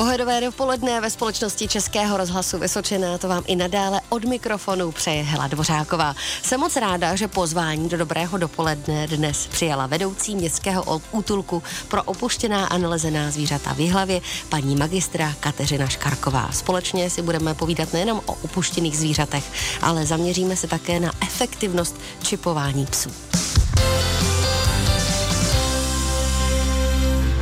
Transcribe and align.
Pohodové 0.00 0.40
dopoledne 0.40 1.00
ve 1.00 1.10
společnosti 1.10 1.68
Českého 1.68 2.16
rozhlasu 2.16 2.58
Vysočená 2.58 3.18
to 3.18 3.28
vám 3.28 3.44
i 3.46 3.56
nadále 3.56 4.00
od 4.08 4.24
mikrofonu 4.24 4.92
přeje 4.92 5.22
Hela 5.22 5.48
Dvořáková. 5.48 6.14
Jsem 6.42 6.60
moc 6.60 6.76
ráda, 6.76 7.16
že 7.16 7.28
pozvání 7.28 7.88
do 7.88 7.96
dobrého 7.96 8.38
dopoledne 8.38 9.06
dnes 9.06 9.46
přijala 9.46 9.86
vedoucí 9.86 10.36
městského 10.36 11.00
útulku 11.12 11.62
pro 11.88 12.02
opuštěná 12.02 12.66
a 12.66 12.78
nalezená 12.78 13.30
zvířata 13.30 13.72
v 13.72 13.90
hlavě 13.90 14.20
paní 14.48 14.76
magistra 14.76 15.34
Kateřina 15.40 15.86
Škarková. 15.86 16.52
Společně 16.52 17.10
si 17.10 17.22
budeme 17.22 17.54
povídat 17.54 17.92
nejenom 17.92 18.20
o 18.26 18.34
upuštěných 18.34 18.98
zvířatech, 18.98 19.44
ale 19.82 20.06
zaměříme 20.06 20.56
se 20.56 20.66
také 20.66 21.00
na 21.00 21.12
efektivnost 21.22 21.96
čipování 22.22 22.86
psů. 22.86 23.10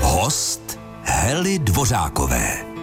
Host 0.00 0.67
Hely 1.18 1.58
Dvořákové. 1.58 2.77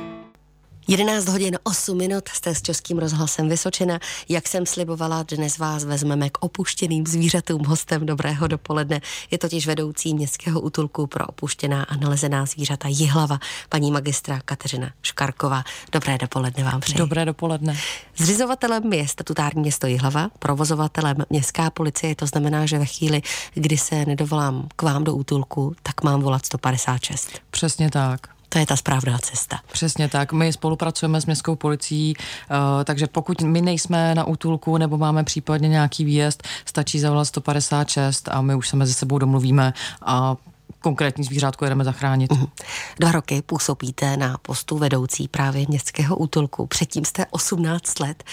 11 0.88 1.28
hodin 1.28 1.58
8 1.64 1.98
minut 1.98 2.30
jste 2.30 2.56
s 2.56 2.62
Českým 2.62 2.98
rozhlasem 2.98 3.50
Vysočina. 3.50 4.00
Jak 4.30 4.48
jsem 4.48 4.66
slibovala, 4.66 5.24
dnes 5.24 5.58
vás 5.58 5.84
vezmeme 5.84 6.30
k 6.30 6.38
opuštěným 6.40 7.08
zvířatům 7.08 7.66
hostem 7.66 8.06
dobrého 8.06 8.48
dopoledne. 8.48 9.02
Je 9.32 9.38
totiž 9.38 9.68
vedoucí 9.68 10.14
městského 10.14 10.62
útulku 10.62 11.08
pro 11.08 11.26
opuštěná 11.26 11.84
a 11.84 11.96
nalezená 11.96 12.46
zvířata 12.46 12.88
Jihlava, 12.88 13.40
paní 13.70 13.92
magistra 13.92 14.40
Kateřina 14.46 14.92
Škarková. 15.02 15.64
Dobré 15.92 16.18
dopoledne 16.18 16.64
vám 16.64 16.82
přeji. 16.82 16.98
Dobré 16.98 17.26
dopoledne. 17.26 17.78
Zřizovatelem 18.18 18.94
je 18.94 19.08
statutární 19.08 19.62
město 19.62 19.88
Jihlava, 19.88 20.30
provozovatelem 20.40 21.18
městská 21.30 21.70
policie, 21.70 22.16
to 22.16 22.26
znamená, 22.26 22.66
že 22.66 22.80
ve 22.80 22.86
chvíli, 22.86 23.22
kdy 23.54 23.78
se 23.78 24.06
nedovolám 24.06 24.68
k 24.76 24.82
vám 24.82 25.04
do 25.04 25.16
útulku, 25.16 25.76
tak 25.84 26.04
mám 26.04 26.22
volat 26.22 26.46
156. 26.46 27.30
Přesně 27.52 27.92
tak. 27.92 28.35
To 28.56 28.60
je 28.60 28.66
ta 28.66 28.76
správná 28.76 29.18
cesta. 29.18 29.60
Přesně 29.72 30.10
tak. 30.10 30.34
My 30.34 30.54
spolupracujeme 30.54 31.22
s 31.22 31.26
městskou 31.26 31.56
policií, 31.56 32.16
uh, 32.18 32.84
takže 32.84 33.08
pokud 33.08 33.42
my 33.42 33.62
nejsme 33.62 34.16
na 34.16 34.24
útulku 34.24 34.78
nebo 34.78 34.98
máme 34.98 35.24
případně 35.24 35.70
nějaký 35.70 36.06
výjezd, 36.06 36.44
stačí 36.66 37.00
zavolat 37.00 37.26
156 37.26 38.30
a 38.30 38.42
my 38.42 38.56
už 38.56 38.70
se 38.70 38.76
mezi 38.76 38.94
sebou 38.94 39.18
domluvíme 39.18 39.74
a 40.02 40.36
konkrétní 40.80 41.24
zvířátko 41.24 41.66
jedeme 41.66 41.84
zachránit. 41.84 42.32
Uh-huh. 42.32 42.50
Dva 43.00 43.12
roky 43.12 43.42
působíte 43.42 44.18
na 44.18 44.38
postu 44.38 44.78
vedoucí 44.78 45.28
právě 45.28 45.66
městského 45.68 46.18
útulku. 46.18 46.68
Předtím 46.68 47.06
jste 47.06 47.26
18 47.30 48.00
let, 48.00 48.24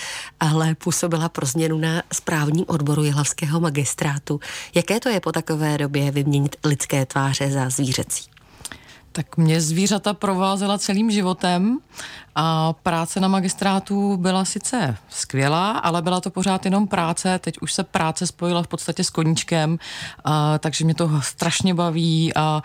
ale 0.41 0.75
působila 0.75 1.29
pro 1.29 1.47
změnu 1.47 1.79
na 1.79 2.03
správním 2.13 2.65
odboru 2.69 3.05
Jihlavského 3.05 3.61
magistrátu. 3.61 4.41
Jaké 4.75 5.01
to 5.01 5.09
je 5.09 5.21
po 5.21 5.33
takové 5.33 5.79
době 5.79 6.11
vyměnit 6.11 6.57
lidské 6.65 7.07
tváře 7.07 7.51
za 7.51 7.71
zvířecí? 7.71 8.32
Tak 9.13 9.37
mě 9.37 9.61
zvířata 9.61 10.15
provázela 10.15 10.79
celým 10.79 11.11
životem 11.11 11.79
a 12.35 12.73
práce 12.73 13.21
na 13.21 13.29
magistrátu 13.29 14.17
byla 14.17 14.45
sice 14.45 14.97
skvělá, 15.09 15.71
ale 15.71 16.03
byla 16.03 16.21
to 16.21 16.31
pořád 16.31 16.65
jenom 16.65 16.89
práce. 16.89 17.39
Teď 17.39 17.55
už 17.61 17.73
se 17.73 17.85
práce 17.85 18.27
spojila 18.27 18.63
v 18.63 18.69
podstatě 18.69 19.05
s 19.05 19.11
koníčkem, 19.11 19.79
a, 20.25 20.59
takže 20.59 20.85
mě 20.85 20.95
to 20.95 21.11
strašně 21.21 21.75
baví 21.75 22.35
a 22.35 22.63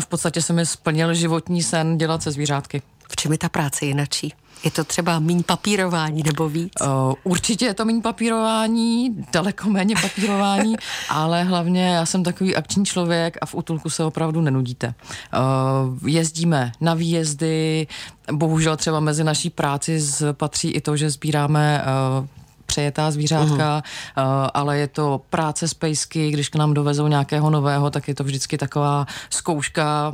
v 0.00 0.06
podstatě 0.06 0.42
se 0.42 0.52
mi 0.52 0.66
splnil 0.66 1.14
životní 1.14 1.62
sen 1.62 1.98
dělat 1.98 2.22
se 2.22 2.30
zvířátky. 2.30 2.82
V 3.10 3.16
čem 3.16 3.32
je 3.32 3.38
ta 3.38 3.48
práce 3.48 3.86
jinačí? 3.86 4.34
Je 4.64 4.70
to 4.70 4.84
třeba 4.84 5.18
méně 5.18 5.42
papírování 5.42 6.22
nebo 6.22 6.48
víc? 6.48 6.72
Uh, 6.80 7.14
určitě 7.24 7.64
je 7.64 7.74
to 7.74 7.84
méně 7.84 8.02
papírování, 8.02 9.26
daleko 9.32 9.70
méně 9.70 9.94
papírování, 10.02 10.76
ale 11.08 11.44
hlavně 11.44 11.88
já 11.88 12.06
jsem 12.06 12.24
takový 12.24 12.56
akční 12.56 12.84
člověk 12.84 13.38
a 13.40 13.46
v 13.46 13.54
útulku 13.54 13.90
se 13.90 14.04
opravdu 14.04 14.40
nenudíte. 14.40 14.94
Uh, 14.94 16.08
jezdíme 16.08 16.72
na 16.80 16.94
výjezdy, 16.94 17.86
bohužel 18.32 18.76
třeba 18.76 19.00
mezi 19.00 19.24
naší 19.24 19.50
práci 19.50 20.00
patří 20.32 20.70
i 20.70 20.80
to, 20.80 20.96
že 20.96 21.10
sbíráme 21.10 21.84
uh, 22.20 22.26
přejetá 22.66 23.10
zvířátka, 23.10 23.82
uh-huh. 23.82 24.50
ale 24.54 24.78
je 24.78 24.88
to 24.88 25.20
práce 25.30 25.68
s 25.68 25.74
pejsky, 25.74 26.30
když 26.30 26.48
k 26.48 26.56
nám 26.56 26.74
dovezou 26.74 27.08
nějakého 27.08 27.50
nového, 27.50 27.90
tak 27.90 28.08
je 28.08 28.14
to 28.14 28.24
vždycky 28.24 28.58
taková 28.58 29.06
zkouška 29.30 30.12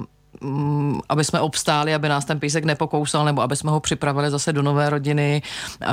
aby 1.09 1.25
jsme 1.25 1.41
obstáli, 1.41 1.95
aby 1.95 2.09
nás 2.09 2.25
ten 2.25 2.41
písek 2.41 2.65
nepokousal, 2.65 3.25
nebo 3.25 3.43
aby 3.43 3.57
jsme 3.57 3.71
ho 3.71 3.81
připravili 3.81 4.31
zase 4.31 4.53
do 4.53 4.63
nové 4.63 4.91
rodiny. 4.91 5.43
Eh, 5.83 5.87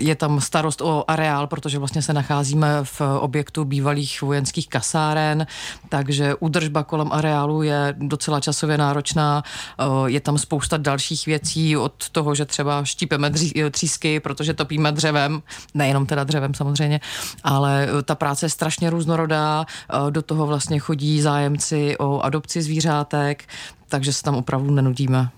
je 0.00 0.14
tam 0.14 0.40
starost 0.40 0.80
o 0.80 1.04
areál, 1.08 1.46
protože 1.46 1.78
vlastně 1.78 2.02
se 2.02 2.12
nacházíme 2.12 2.78
v 2.82 3.00
objektu 3.20 3.64
bývalých 3.64 4.22
vojenských 4.22 4.68
kasáren, 4.68 5.46
takže 5.88 6.34
údržba 6.34 6.82
kolem 6.82 7.12
areálu 7.12 7.62
je 7.62 7.94
docela 7.98 8.40
časově 8.40 8.78
náročná. 8.78 9.42
Eh, 9.78 9.84
je 10.06 10.20
tam 10.20 10.38
spousta 10.38 10.76
dalších 10.76 11.26
věcí 11.26 11.76
od 11.76 12.08
toho, 12.08 12.34
že 12.34 12.44
třeba 12.44 12.84
štípeme 12.84 13.30
třísky, 13.70 14.20
protože 14.20 14.54
topíme 14.54 14.92
dřevem, 14.92 15.42
nejenom 15.74 16.06
teda 16.06 16.24
dřevem 16.24 16.54
samozřejmě, 16.54 17.00
ale 17.44 17.88
ta 18.04 18.14
práce 18.14 18.46
je 18.46 18.50
strašně 18.50 18.90
různorodá. 18.90 19.66
Eh, 19.66 20.10
do 20.10 20.22
toho 20.22 20.46
vlastně 20.46 20.78
chodí 20.78 21.20
zájemci 21.20 21.98
o 21.98 22.20
adopci 22.20 22.62
zvířátek, 22.62 23.19
diskoték, 23.28 23.48
takže 23.88 24.12
se 24.12 24.22
tam 24.22 24.34
opravdu 24.34 24.70
nenudíme. 24.70 25.30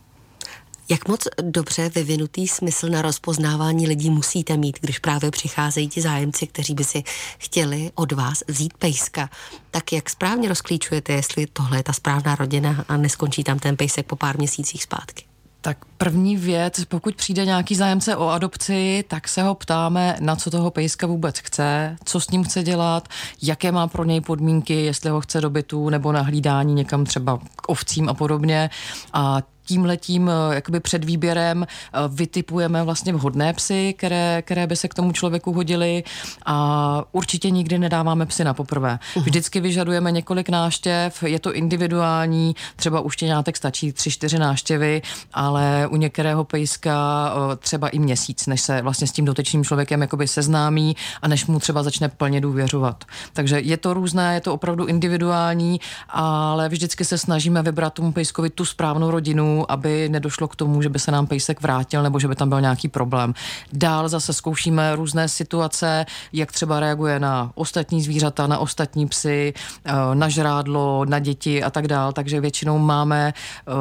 Jak 0.88 1.09
moc 1.09 1.28
dobře 1.43 1.88
vyvinutý 1.88 2.48
smysl 2.48 2.88
na 2.88 3.03
rozpoznávání 3.03 3.87
lidí 3.87 4.10
musíte 4.10 4.56
mít, 4.56 4.78
když 4.81 4.98
právě 4.98 5.31
přicházejí 5.31 5.88
ti 5.88 6.00
zájemci, 6.00 6.47
kteří 6.47 6.75
by 6.75 6.84
si 6.84 7.03
chtěli 7.38 7.91
od 7.94 8.12
vás 8.12 8.43
vzít 8.48 8.75
pejska? 8.75 9.31
Tak 9.70 9.93
jak 9.93 10.10
správně 10.10 10.48
rozklíčujete, 10.48 11.12
jestli 11.12 11.47
tohle 11.47 11.78
je 11.78 11.82
ta 11.82 11.93
správná 11.93 12.34
rodina 12.34 12.84
a 12.88 12.97
neskončí 12.97 13.44
tam 13.44 13.59
ten 13.59 13.76
pejsek 13.76 14.06
po 14.06 14.16
pár 14.16 14.38
měsících 14.38 14.82
zpátky? 14.82 15.31
Tak 15.64 15.84
první 15.96 16.36
věc, 16.36 16.84
pokud 16.84 17.14
přijde 17.14 17.44
nějaký 17.44 17.74
zájemce 17.74 18.16
o 18.16 18.28
adopci, 18.28 19.04
tak 19.08 19.28
se 19.28 19.42
ho 19.42 19.54
ptáme, 19.54 20.16
na 20.20 20.36
co 20.36 20.50
toho 20.50 20.70
pejska 20.70 21.06
vůbec 21.06 21.38
chce, 21.38 21.96
co 22.04 22.20
s 22.20 22.30
ním 22.30 22.44
chce 22.44 22.62
dělat, 22.62 23.08
jaké 23.42 23.72
má 23.72 23.86
pro 23.86 24.04
něj 24.04 24.20
podmínky, 24.20 24.84
jestli 24.84 25.10
ho 25.10 25.20
chce 25.20 25.40
do 25.40 25.50
bytu 25.50 25.88
nebo 25.88 26.12
na 26.12 26.22
hlídání 26.22 26.74
někam 26.74 27.04
třeba 27.04 27.38
k 27.56 27.68
ovcím 27.68 28.08
a 28.08 28.14
podobně. 28.14 28.70
A 29.12 29.42
tímhletím 29.66 30.28
eh, 30.28 30.54
jakoby 30.54 30.80
před 30.80 31.04
výběrem 31.04 31.66
eh, 31.66 31.98
vytipujeme 32.08 32.82
vlastně 32.82 33.12
vhodné 33.12 33.52
psy, 33.52 33.94
které, 33.98 34.42
které 34.42 34.66
by 34.66 34.76
se 34.76 34.88
k 34.88 34.94
tomu 34.94 35.12
člověku 35.12 35.52
hodily 35.52 36.04
a 36.46 37.04
určitě 37.12 37.50
nikdy 37.50 37.78
nedáváme 37.78 38.26
psy 38.26 38.44
na 38.44 38.54
poprvé. 38.54 38.98
Mhm. 39.16 39.24
Vždycky 39.24 39.60
vyžadujeme 39.60 40.12
několik 40.12 40.48
náštěv, 40.48 41.22
je 41.22 41.38
to 41.38 41.54
individuální, 41.54 42.56
třeba 42.76 43.00
u 43.00 43.10
štěňátek 43.10 43.56
stačí 43.56 43.92
tři, 43.92 44.10
čtyři 44.10 44.38
náštěvy, 44.38 45.02
ale 45.34 45.86
u 45.90 45.96
některého 45.96 46.44
pejska 46.44 47.32
eh, 47.52 47.56
třeba 47.56 47.88
i 47.88 47.98
měsíc, 47.98 48.46
než 48.46 48.60
se 48.60 48.82
vlastně 48.82 49.06
s 49.06 49.12
tím 49.12 49.24
dotyčným 49.24 49.64
člověkem 49.64 50.00
jakoby 50.00 50.28
seznámí 50.28 50.96
a 51.22 51.28
než 51.28 51.46
mu 51.46 51.58
třeba 51.58 51.82
začne 51.82 52.08
plně 52.08 52.40
důvěřovat. 52.40 53.04
Takže 53.32 53.60
je 53.60 53.76
to 53.76 53.94
různé, 53.94 54.34
je 54.34 54.40
to 54.40 54.54
opravdu 54.54 54.86
individuální, 54.86 55.80
ale 56.08 56.68
vždycky 56.68 57.04
se 57.04 57.18
snažíme 57.18 57.62
vybrat 57.62 57.94
tomu 57.94 58.12
pejskovi 58.12 58.50
tu 58.50 58.64
správnou 58.64 59.10
rodinu, 59.10 59.51
aby 59.68 60.08
nedošlo 60.08 60.48
k 60.48 60.56
tomu, 60.56 60.82
že 60.82 60.88
by 60.88 60.98
se 60.98 61.10
nám 61.10 61.26
pejsek 61.26 61.62
vrátil 61.62 62.02
nebo 62.02 62.18
že 62.18 62.28
by 62.28 62.34
tam 62.36 62.48
byl 62.48 62.60
nějaký 62.60 62.88
problém. 62.88 63.34
Dál 63.72 64.08
zase 64.08 64.32
zkoušíme 64.32 64.96
různé 64.96 65.28
situace, 65.28 66.06
jak 66.32 66.52
třeba 66.52 66.80
reaguje 66.80 67.20
na 67.20 67.52
ostatní 67.54 68.02
zvířata, 68.02 68.46
na 68.46 68.58
ostatní 68.58 69.06
psy, 69.06 69.54
eh, 69.84 69.92
na 70.14 70.28
žrádlo, 70.28 71.04
na 71.04 71.18
děti 71.18 71.62
a 71.62 71.70
tak 71.70 71.88
dál. 71.88 72.12
Takže 72.12 72.40
většinou 72.40 72.78
máme 72.78 73.32
eh, 73.34 73.72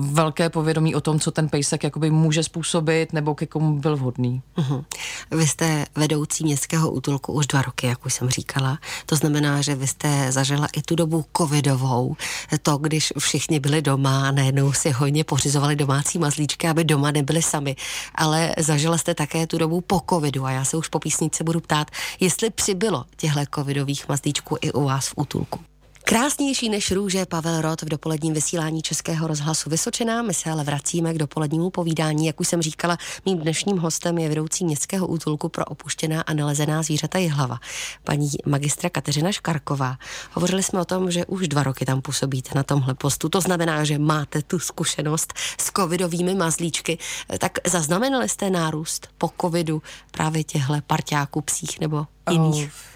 velké 0.00 0.50
povědomí 0.50 0.94
o 0.94 1.00
tom, 1.00 1.20
co 1.20 1.30
ten 1.30 1.48
pejsek 1.48 1.84
jakoby 1.84 2.10
může 2.10 2.42
způsobit 2.42 3.12
nebo 3.12 3.34
ke 3.34 3.46
komu 3.46 3.78
byl 3.78 3.96
vhodný. 3.96 4.42
Uh-huh. 4.56 4.84
Vy 5.30 5.46
jste 5.46 5.84
vedoucí 5.96 6.44
městského 6.44 6.90
útulku 6.90 7.32
už 7.32 7.46
dva 7.46 7.62
roky, 7.62 7.86
jak 7.86 8.06
už 8.06 8.14
jsem 8.14 8.30
říkala. 8.30 8.78
To 9.06 9.16
znamená, 9.16 9.62
že 9.62 9.74
vy 9.74 9.86
jste 9.86 10.32
zažila 10.32 10.66
i 10.76 10.82
tu 10.82 10.94
dobu 10.94 11.24
covidovou, 11.36 12.16
to, 12.62 12.78
když 12.78 13.12
všichni 13.18 13.60
byli 13.60 13.82
doma 13.82 14.30
najednou 14.30 14.72
si 14.72 14.90
hodně 15.20 15.24
pořizovali 15.24 15.76
domácí 15.76 16.18
mazlíčky, 16.18 16.68
aby 16.68 16.84
doma 16.84 17.10
nebyli 17.10 17.42
sami. 17.42 17.76
Ale 18.14 18.54
zažila 18.58 18.98
jste 18.98 19.14
také 19.14 19.46
tu 19.46 19.58
dobu 19.58 19.80
po 19.80 20.00
covidu 20.10 20.44
a 20.44 20.50
já 20.50 20.64
se 20.64 20.76
už 20.76 20.88
po 20.88 20.98
písničce 20.98 21.44
budu 21.44 21.60
ptát, 21.60 21.90
jestli 22.20 22.50
přibylo 22.50 23.04
těchto 23.16 23.40
covidových 23.54 24.08
mazlíčků 24.08 24.56
i 24.60 24.72
u 24.72 24.84
vás 24.84 25.08
v 25.08 25.12
útulku. 25.16 25.69
Krásnější 26.10 26.68
než 26.68 26.90
růže 26.90 27.26
Pavel 27.26 27.60
Rod 27.60 27.82
v 27.82 27.88
dopoledním 27.88 28.34
vysílání 28.34 28.82
Českého 28.82 29.26
rozhlasu 29.26 29.70
Vysočená. 29.70 30.22
My 30.22 30.34
se 30.34 30.50
ale 30.50 30.64
vracíme 30.64 31.14
k 31.14 31.18
dopolednímu 31.18 31.70
povídání. 31.70 32.26
Jak 32.26 32.40
už 32.40 32.48
jsem 32.48 32.62
říkala, 32.62 32.98
mým 33.26 33.38
dnešním 33.38 33.78
hostem 33.78 34.18
je 34.18 34.28
vedoucí 34.28 34.64
městského 34.64 35.06
útulku 35.06 35.48
pro 35.48 35.64
opuštěná 35.64 36.22
a 36.22 36.34
nalezená 36.34 36.82
zvířata 36.82 37.18
Jihlava, 37.18 37.58
paní 38.04 38.30
magistra 38.46 38.90
Kateřina 38.90 39.32
Škarková. 39.32 39.96
Hovořili 40.32 40.62
jsme 40.62 40.80
o 40.80 40.84
tom, 40.84 41.10
že 41.10 41.26
už 41.26 41.48
dva 41.48 41.62
roky 41.62 41.84
tam 41.84 42.02
působíte 42.02 42.50
na 42.54 42.62
tomhle 42.62 42.94
postu. 42.94 43.28
To 43.28 43.40
znamená, 43.40 43.84
že 43.84 43.98
máte 43.98 44.42
tu 44.42 44.58
zkušenost 44.58 45.32
s 45.60 45.70
covidovými 45.76 46.34
mazlíčky. 46.34 46.98
Tak 47.38 47.58
zaznamenali 47.66 48.28
jste 48.28 48.50
nárůst 48.50 49.08
po 49.18 49.30
covidu 49.40 49.82
právě 50.10 50.44
těchto 50.44 50.74
parťáků 50.86 51.40
psích 51.40 51.80
nebo 51.80 52.06
jiných? 52.30 52.64
Oh 52.64 52.89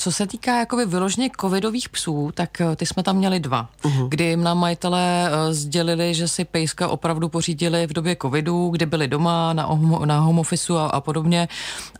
co 0.00 0.12
se 0.12 0.26
týká 0.26 0.58
jakoby 0.58 0.86
vyloženě 0.86 1.30
covidových 1.40 1.88
psů, 1.88 2.30
tak 2.34 2.62
ty 2.76 2.86
jsme 2.86 3.02
tam 3.02 3.16
měli 3.16 3.40
dva, 3.40 3.68
uh-huh. 3.82 4.08
kdy 4.08 4.36
nám 4.36 4.58
majitelé 4.58 5.30
sdělili, 5.50 6.14
že 6.14 6.28
si 6.28 6.44
pejska 6.44 6.88
opravdu 6.88 7.28
pořídili 7.28 7.86
v 7.86 7.92
době 7.92 8.16
covidu, 8.22 8.68
kdy 8.68 8.86
byli 8.86 9.08
doma 9.08 9.52
na, 9.52 9.68
na 10.04 10.20
home 10.20 10.38
office 10.38 10.72
a, 10.72 10.84
a 10.84 11.00
podobně. 11.00 11.48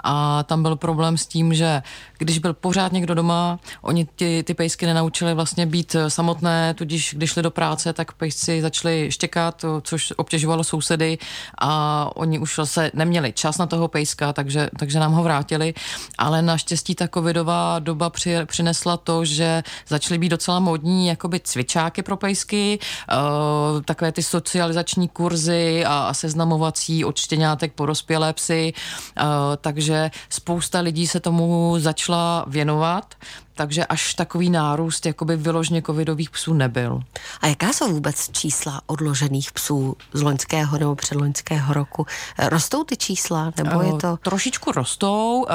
A 0.05 0.43
tam 0.43 0.63
byl 0.63 0.77
problém 0.77 1.19
s 1.19 1.27
tím, 1.27 1.55
že 1.55 1.83
když 2.19 2.39
byl 2.39 2.55
pořád 2.55 2.93
někdo 2.93 3.15
doma, 3.15 3.59
oni 3.83 4.07
ty, 4.17 4.43
ty 4.47 4.55
pejsky 4.55 4.87
nenaučili 4.87 5.35
vlastně 5.35 5.67
být 5.67 5.97
samotné, 6.09 6.75
tudíž 6.75 7.15
když 7.17 7.31
šli 7.31 7.43
do 7.43 7.51
práce, 7.51 7.93
tak 7.93 8.13
pejsci 8.13 8.63
začali 8.63 9.13
štěkat, 9.13 9.65
což 9.83 10.13
obtěžovalo 10.17 10.65
sousedy 10.65 11.19
a 11.59 12.11
oni 12.17 12.39
už 12.39 12.61
se 12.65 12.91
neměli 12.95 13.33
čas 13.33 13.59
na 13.59 13.67
toho 13.67 13.89
pejska, 13.89 14.33
takže, 14.33 14.71
takže 14.79 14.99
nám 14.99 15.13
ho 15.13 15.23
vrátili, 15.23 15.75
ale 16.19 16.43
naštěstí 16.43 16.95
ta 16.95 17.09
covidová 17.09 17.79
doba 17.91 18.11
při, 18.11 18.37
přinesla 18.47 18.97
to, 18.97 19.25
že 19.25 19.63
začaly 19.89 20.19
být 20.19 20.29
docela 20.29 20.61
modní 20.61 21.07
jakoby 21.07 21.41
cvičáky 21.41 22.03
pro 22.03 22.17
pejsky, 22.17 22.79
uh, 22.79 23.83
takové 23.83 24.13
ty 24.13 24.23
socializační 24.23 25.09
kurzy 25.09 25.85
a, 25.85 25.99
a 25.99 26.15
seznamovací 26.15 27.05
od 27.05 27.19
štěňátek 27.19 27.73
po 27.73 27.87
dospělé 27.87 28.33
psy, 28.33 28.73
uh, 28.73 29.27
takže 29.61 30.11
spousta 30.29 30.81
lidí 30.81 31.07
se 31.07 31.21
tomu 31.21 31.75
začala 31.79 32.45
věnovat 32.47 33.15
takže 33.61 33.87
až 33.87 34.15
takový 34.15 34.51
nárůst 34.51 35.07
jakoby 35.07 35.37
vyložně 35.37 35.83
covidových 35.83 36.31
psů 36.31 36.55
nebyl. 36.55 37.03
A 37.41 37.47
jaká 37.47 37.73
jsou 37.73 37.93
vůbec 37.93 38.31
čísla 38.33 38.81
odložených 38.87 39.53
psů 39.53 39.97
z 40.13 40.23
loňského 40.23 40.79
nebo 40.79 40.95
předloňského 40.95 41.75
roku? 41.75 42.07
Rostou 42.39 42.85
ty 42.85 42.97
čísla, 42.97 43.53
nebo 43.57 43.83
je 43.83 43.93
to? 43.93 44.17
Trošičku 44.23 44.73
rostou. 44.73 45.47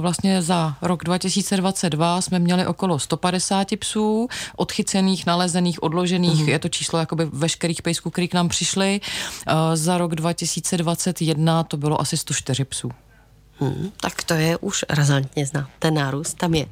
Vlastně 0.00 0.42
za 0.42 0.76
rok 0.82 1.04
2022 1.04 2.20
jsme 2.20 2.38
měli 2.38 2.66
okolo 2.66 2.98
150 2.98 3.68
psů, 3.78 4.28
odchycených, 4.56 5.26
nalezených, 5.26 5.82
odložených. 5.82 6.42
Mm. 6.42 6.48
Je 6.48 6.58
to 6.58 6.68
číslo 6.68 6.98
jakoby 6.98 7.24
veškerých 7.32 7.82
pejsků, 7.82 8.10
který 8.10 8.28
k 8.28 8.34
nám 8.34 8.48
přišli. 8.48 9.00
Za 9.74 9.98
rok 9.98 10.14
2021 10.14 11.64
to 11.64 11.76
bylo 11.76 12.00
asi 12.00 12.16
104 12.16 12.64
psů. 12.64 12.90
Hmm, 13.58 13.92
tak 14.00 14.22
to 14.22 14.34
je 14.34 14.56
už 14.56 14.84
razantně 14.88 15.46
znát, 15.46 15.68
ten 15.78 15.94
nárůst 15.94 16.34
tam 16.34 16.54
je. 16.54 16.66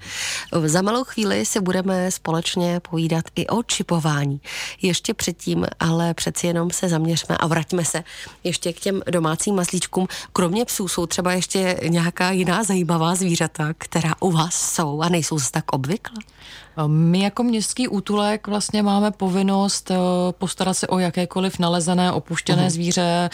Za 0.66 0.82
malou 0.82 1.04
chvíli 1.04 1.46
si 1.46 1.60
budeme 1.60 2.10
společně 2.10 2.80
povídat 2.80 3.24
i 3.34 3.46
o 3.46 3.62
čipování. 3.62 4.40
Ještě 4.82 5.14
předtím, 5.14 5.66
ale 5.80 6.14
přeci 6.14 6.46
jenom 6.46 6.70
se 6.70 6.88
zaměřme 6.88 7.36
a 7.36 7.46
vraťme 7.46 7.84
se 7.84 8.04
ještě 8.44 8.72
k 8.72 8.80
těm 8.80 9.02
domácím 9.10 9.54
maslíčkům. 9.54 10.08
Kromě 10.32 10.64
psů 10.64 10.88
jsou 10.88 11.06
třeba 11.06 11.32
ještě 11.32 11.80
nějaká 11.88 12.30
jiná 12.30 12.64
zajímavá 12.64 13.14
zvířata, 13.14 13.72
která 13.78 14.14
u 14.20 14.30
vás 14.30 14.74
jsou 14.74 15.00
a 15.00 15.08
nejsou 15.08 15.38
tak 15.50 15.72
obvykle? 15.72 16.16
My 16.86 17.20
jako 17.20 17.42
městský 17.42 17.88
útulek 17.88 18.46
vlastně 18.46 18.82
máme 18.82 19.10
povinnost 19.10 19.90
eh, 19.90 19.96
postarat 20.38 20.74
se 20.74 20.86
o 20.86 20.98
jakékoliv 20.98 21.58
nalezené, 21.58 22.12
opuštěné 22.12 22.66
uh-huh. 22.66 22.70
zvíře, 22.70 23.30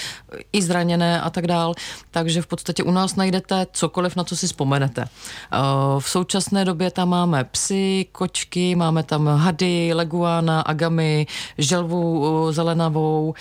i 0.53 0.63
zraněné 0.63 1.21
a 1.21 1.31
tak 1.31 1.47
dál. 1.47 1.75
Takže 2.11 2.43
v 2.43 2.47
podstatě 2.47 2.83
u 2.83 2.91
nás 2.91 3.17
najdete 3.17 3.67
cokoliv, 3.73 4.17
na 4.17 4.25
co 4.25 4.37
si 4.37 4.47
vzpomenete. 4.47 5.03
Eh, 5.03 5.59
v 5.99 6.11
současné 6.11 6.65
době 6.65 6.91
tam 6.91 7.09
máme 7.09 7.45
psy, 7.45 8.07
kočky, 8.13 8.75
máme 8.75 9.03
tam 9.03 9.27
hady, 9.27 9.91
leguána, 9.95 10.61
agamy, 10.61 11.27
želvu 11.59 12.27
eh, 12.49 12.53
zelenavou, 12.53 13.35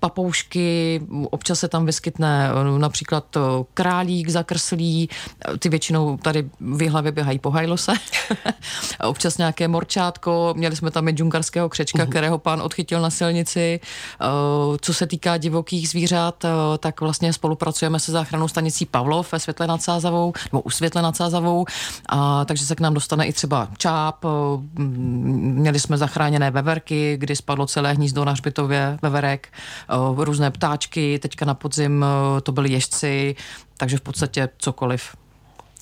papoušky, 0.00 1.00
občas 1.30 1.58
se 1.58 1.68
tam 1.68 1.86
vyskytne 1.86 2.50
například 2.78 3.36
králík 3.74 4.28
zakrslý, 4.28 5.08
ty 5.58 5.68
většinou 5.68 6.16
tady 6.16 6.50
v 6.60 6.88
hlavě 6.88 7.12
běhají 7.12 7.38
po 7.38 7.50
hajlose. 7.50 7.92
občas 9.04 9.38
nějaké 9.38 9.68
morčátko, 9.68 10.54
měli 10.56 10.76
jsme 10.76 10.90
tam 10.90 11.08
i 11.08 11.12
džungarského 11.12 11.68
křečka, 11.68 12.04
uh-huh. 12.04 12.08
kterého 12.08 12.38
pán 12.38 12.62
odchytil 12.62 13.00
na 13.00 13.10
silnici. 13.10 13.80
Eh, 14.20 14.26
co 14.80 14.94
se 14.94 15.06
týká 15.06 15.36
divokých 15.36 15.88
zvířat, 15.88 16.44
eh, 16.44 16.48
tak 16.78 17.00
vlastně 17.00 17.32
spolupracujeme 17.32 18.00
se 18.00 18.12
záchranou 18.12 18.48
stanicí 18.48 18.86
Pavlov 18.86 19.32
ve 19.32 19.38
Světle 19.38 19.66
nad 19.66 19.82
Sázavou, 19.82 20.32
nebo 20.52 20.60
u 20.60 20.70
Světle 20.70 21.02
nad 21.02 21.16
Sázavou, 21.16 21.64
a, 22.08 22.44
takže 22.44 22.66
se 22.66 22.74
k 22.74 22.80
nám 22.80 22.94
dostane 22.94 23.26
i 23.26 23.32
třeba 23.32 23.68
čáp. 23.78 24.24
Eh, 24.24 24.28
měli 24.78 25.80
jsme 25.80 25.98
zachráněné 25.98 26.50
veverky, 26.50 27.16
kdy 27.16 27.36
spadlo 27.36 27.66
celé 27.66 27.92
hnízdo 27.92 28.24
na 28.24 28.32
hřbitově 28.32 28.98
veverek, 29.02 29.48
různé 30.16 30.50
ptáčky, 30.50 31.18
teďka 31.18 31.44
na 31.44 31.54
podzim 31.54 32.04
to 32.42 32.52
byly 32.52 32.72
ježci, 32.72 33.36
takže 33.76 33.96
v 33.96 34.00
podstatě 34.00 34.48
cokoliv. 34.58 35.16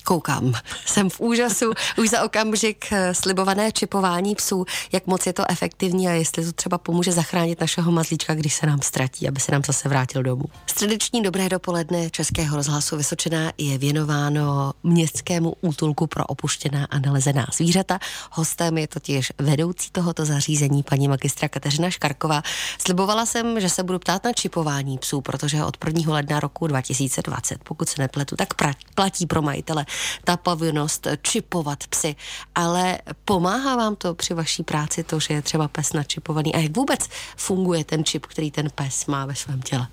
Koukám, 0.07 0.53
jsem 0.85 1.09
v 1.09 1.19
úžasu 1.19 1.73
už 1.97 2.09
za 2.09 2.23
okamžik 2.23 2.85
eh, 2.91 3.13
slibované 3.13 3.71
čipování 3.71 4.35
psů, 4.35 4.65
jak 4.91 5.07
moc 5.07 5.27
je 5.27 5.33
to 5.33 5.51
efektivní 5.51 6.07
a 6.07 6.11
jestli 6.11 6.45
to 6.45 6.51
třeba 6.51 6.77
pomůže 6.77 7.11
zachránit 7.11 7.61
našeho 7.61 7.91
mazlíčka, 7.91 8.35
když 8.35 8.53
se 8.53 8.65
nám 8.65 8.81
ztratí, 8.81 9.27
aby 9.27 9.39
se 9.39 9.51
nám 9.51 9.61
zase 9.67 9.89
vrátil 9.89 10.23
domů. 10.23 10.43
Středeční 10.65 11.21
dobré 11.21 11.49
dopoledne 11.49 12.09
Českého 12.09 12.55
rozhlasu 12.55 12.97
Vysočená 12.97 13.51
je 13.57 13.77
věnováno 13.77 14.73
městskému 14.83 15.53
útulku 15.61 16.07
pro 16.07 16.25
opuštěná 16.25 16.87
a 16.89 16.99
nalezená 16.99 17.47
zvířata. 17.53 17.99
Hostem 18.31 18.77
je 18.77 18.87
totiž 18.87 19.31
vedoucí 19.37 19.89
tohoto 19.91 20.25
zařízení 20.25 20.83
paní 20.83 21.07
magistra 21.07 21.49
Kateřina 21.49 21.89
Škarková. 21.89 22.41
Slibovala 22.77 23.25
jsem, 23.25 23.59
že 23.59 23.69
se 23.69 23.83
budu 23.83 23.99
ptát 23.99 24.23
na 24.23 24.33
čipování 24.33 24.97
psů, 24.97 25.21
protože 25.21 25.63
od 25.63 25.77
1. 25.85 26.13
ledna 26.13 26.39
roku 26.39 26.67
2020, 26.67 27.63
pokud 27.63 27.89
se 27.89 28.01
nepletu, 28.01 28.35
tak 28.35 28.47
platí 28.95 29.25
pro 29.25 29.41
majitele 29.41 29.85
ta 30.23 30.37
povinnost 30.37 31.07
čipovat 31.21 31.87
psy. 31.87 32.15
Ale 32.55 32.99
pomáhá 33.25 33.75
vám 33.75 33.95
to 33.95 34.13
při 34.13 34.33
vaší 34.33 34.63
práci 34.63 35.03
to, 35.03 35.19
že 35.19 35.33
je 35.33 35.41
třeba 35.41 35.67
pes 35.67 35.93
načipovaný? 35.93 36.55
A 36.55 36.59
jak 36.59 36.77
vůbec 36.77 37.09
funguje 37.37 37.83
ten 37.83 38.03
čip, 38.03 38.25
který 38.25 38.51
ten 38.51 38.69
pes 38.75 39.05
má 39.05 39.25
ve 39.25 39.35
svém 39.35 39.61
těle? 39.61 39.87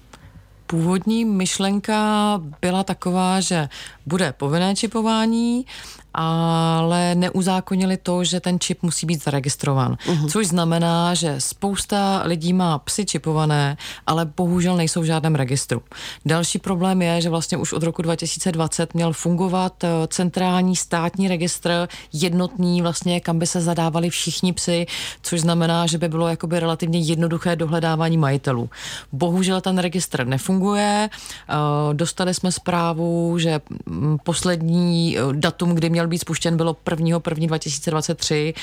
Původní 0.67 1.25
myšlenka 1.25 2.41
byla 2.61 2.85
taková, 2.85 3.41
že 3.41 3.69
bude 4.07 4.33
povinné 4.33 4.77
čipování 4.77 5.67
ale 6.15 7.15
neuzákonili 7.15 7.97
to, 7.97 8.25
že 8.25 8.41
ten 8.41 8.61
čip 8.61 8.83
musí 8.83 9.07
být 9.07 9.25
zaregistrován. 9.25 9.97
Uh-huh. 10.07 10.31
Což 10.31 10.47
znamená, 10.47 11.15
že 11.15 11.35
spousta 11.39 12.23
lidí 12.25 12.53
má 12.53 12.79
psy 12.79 13.07
čipované, 13.07 13.77
ale 14.07 14.25
bohužel 14.37 14.77
nejsou 14.77 15.01
v 15.01 15.05
žádném 15.05 15.35
registru. 15.35 15.83
Další 16.27 16.59
problém 16.59 17.03
je, 17.03 17.21
že 17.21 17.31
vlastně 17.31 17.59
už 17.59 17.73
od 17.73 17.83
roku 17.83 18.03
2020 18.03 18.95
měl 18.95 19.13
fungovat 19.13 19.85
eh, 19.85 19.89
centrální 20.09 20.77
státní 20.77 21.29
registr 21.29 21.89
jednotný, 22.13 22.83
vlastně 22.83 23.21
kam 23.21 23.39
by 23.39 23.47
se 23.47 23.61
zadávali 23.61 24.11
všichni 24.11 24.53
psy, 24.53 24.87
což 25.23 25.41
znamená, 25.41 25.87
že 25.87 25.99
by 25.99 26.09
bylo 26.09 26.29
jakoby 26.29 26.61
relativně 26.61 27.01
jednoduché 27.01 27.57
dohledávání 27.57 28.17
majitelů. 28.17 28.71
Bohužel 29.13 29.61
ten 29.61 29.79
registr 29.79 30.27
nefunguje. 30.27 31.09
Eh, 31.11 31.95
dostali 31.95 32.35
jsme 32.35 32.53
zprávu, 32.53 33.39
že 33.39 33.61
mm, 33.87 34.19
poslední 34.25 35.19
eh, 35.19 35.21
datum, 35.33 35.75
kdy 35.75 35.91
měl 35.91 36.04
měl 36.05 36.11
být 36.11 36.19
spuštěn, 36.19 36.57
bylo 36.57 36.77
1. 36.91 37.21
1. 37.31 37.47
2023. 37.47 38.55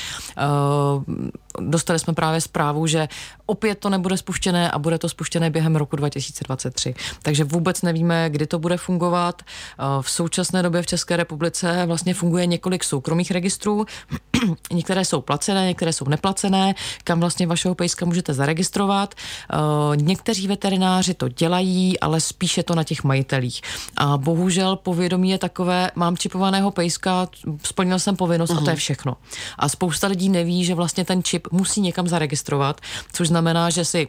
Dostali 1.59 1.99
jsme 1.99 2.13
právě 2.13 2.41
zprávu, 2.41 2.87
že 2.87 3.07
opět 3.45 3.79
to 3.79 3.89
nebude 3.89 4.17
spuštěné 4.17 4.71
a 4.71 4.79
bude 4.79 4.97
to 4.97 5.09
spuštěné 5.09 5.49
během 5.49 5.75
roku 5.75 5.95
2023. 5.95 6.95
Takže 7.21 7.43
vůbec 7.43 7.81
nevíme, 7.81 8.29
kdy 8.29 8.47
to 8.47 8.59
bude 8.59 8.77
fungovat. 8.77 9.41
Eh, 9.41 9.83
v 10.01 10.09
současné 10.09 10.63
době 10.63 10.81
v 10.81 10.85
České 10.87 11.17
republice 11.17 11.83
vlastně 11.85 12.13
funguje 12.13 12.45
několik 12.45 12.83
soukromých 12.83 13.31
registrů. 13.31 13.85
některé 14.71 15.05
jsou 15.05 15.21
placené, 15.21 15.67
některé 15.67 15.93
jsou 15.93 16.05
neplacené, 16.05 16.75
kam 17.03 17.19
vlastně 17.19 17.47
vašeho 17.47 17.75
pejska 17.75 18.05
můžete 18.05 18.33
zaregistrovat. 18.33 19.15
Eh, 19.15 19.57
někteří 19.95 20.47
veterináři 20.47 21.13
to 21.13 21.27
dělají, 21.27 21.99
ale 21.99 22.21
spíše 22.21 22.63
to 22.63 22.75
na 22.75 22.83
těch 22.83 23.03
majitelích. 23.03 23.61
A 23.97 24.17
bohužel 24.17 24.75
povědomí 24.75 25.29
je 25.29 25.37
takové, 25.37 25.91
mám 25.95 26.17
čipovaného 26.17 26.71
pejska, 26.71 27.27
splnil 27.63 27.99
jsem 27.99 28.15
povinnost 28.15 28.49
uh-huh. 28.49 28.57
a 28.57 28.61
to 28.61 28.69
je 28.69 28.73
mhm. 28.73 28.79
všechno. 28.79 29.17
A 29.57 29.69
spousta 29.69 30.07
lidí 30.07 30.29
neví, 30.29 30.65
že 30.65 30.75
vlastně 30.75 31.05
ten 31.05 31.23
čip 31.23 31.47
musí 31.51 31.81
někam 31.81 32.07
zaregistrovat, 32.07 32.81
což 33.13 33.27
znamená, 33.27 33.69
že 33.69 33.85
si 33.85 34.07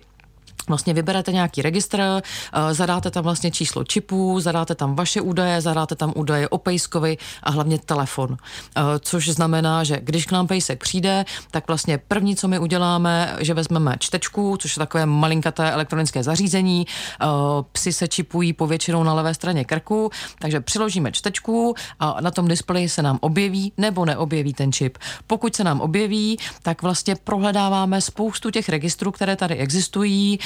Vlastně 0.68 0.94
vyberete 0.94 1.32
nějaký 1.32 1.62
registr, 1.62 2.00
eh, 2.00 2.74
zadáte 2.74 3.10
tam 3.10 3.24
vlastně 3.24 3.50
číslo 3.50 3.84
čipu, 3.84 4.40
zadáte 4.40 4.74
tam 4.74 4.94
vaše 4.94 5.20
údaje, 5.20 5.60
zadáte 5.60 5.94
tam 5.94 6.12
údaje 6.16 6.48
o 6.48 6.58
pejskovi 6.58 7.18
a 7.42 7.50
hlavně 7.50 7.78
telefon. 7.78 8.36
Eh, 8.36 8.80
což 9.00 9.28
znamená, 9.28 9.84
že 9.84 10.00
když 10.00 10.26
k 10.26 10.32
nám 10.32 10.46
pejsek 10.46 10.80
přijde, 10.80 11.24
tak 11.50 11.68
vlastně 11.68 11.98
první, 11.98 12.36
co 12.36 12.48
my 12.48 12.58
uděláme, 12.58 13.36
že 13.40 13.54
vezmeme 13.54 13.96
čtečku, 13.98 14.56
což 14.56 14.76
je 14.76 14.80
takové 14.80 15.06
malinkaté 15.06 15.70
elektronické 15.72 16.22
zařízení. 16.22 16.86
Eh, 16.86 17.26
Psy 17.72 17.92
se 17.92 18.08
čipují 18.08 18.52
povětšinou 18.52 19.02
na 19.04 19.14
levé 19.14 19.34
straně 19.34 19.64
krku, 19.64 20.10
takže 20.38 20.60
přiložíme 20.60 21.12
čtečku 21.12 21.74
a 22.00 22.20
na 22.20 22.30
tom 22.30 22.48
displeji 22.48 22.88
se 22.88 23.02
nám 23.02 23.18
objeví 23.20 23.72
nebo 23.78 24.04
neobjeví 24.04 24.54
ten 24.54 24.72
čip. 24.72 24.98
Pokud 25.26 25.56
se 25.56 25.64
nám 25.64 25.80
objeví, 25.80 26.38
tak 26.62 26.82
vlastně 26.82 27.16
prohledáváme 27.24 28.00
spoustu 28.00 28.50
těch 28.50 28.68
registrů, 28.68 29.12
které 29.12 29.36
tady 29.36 29.56
existují, 29.56 30.38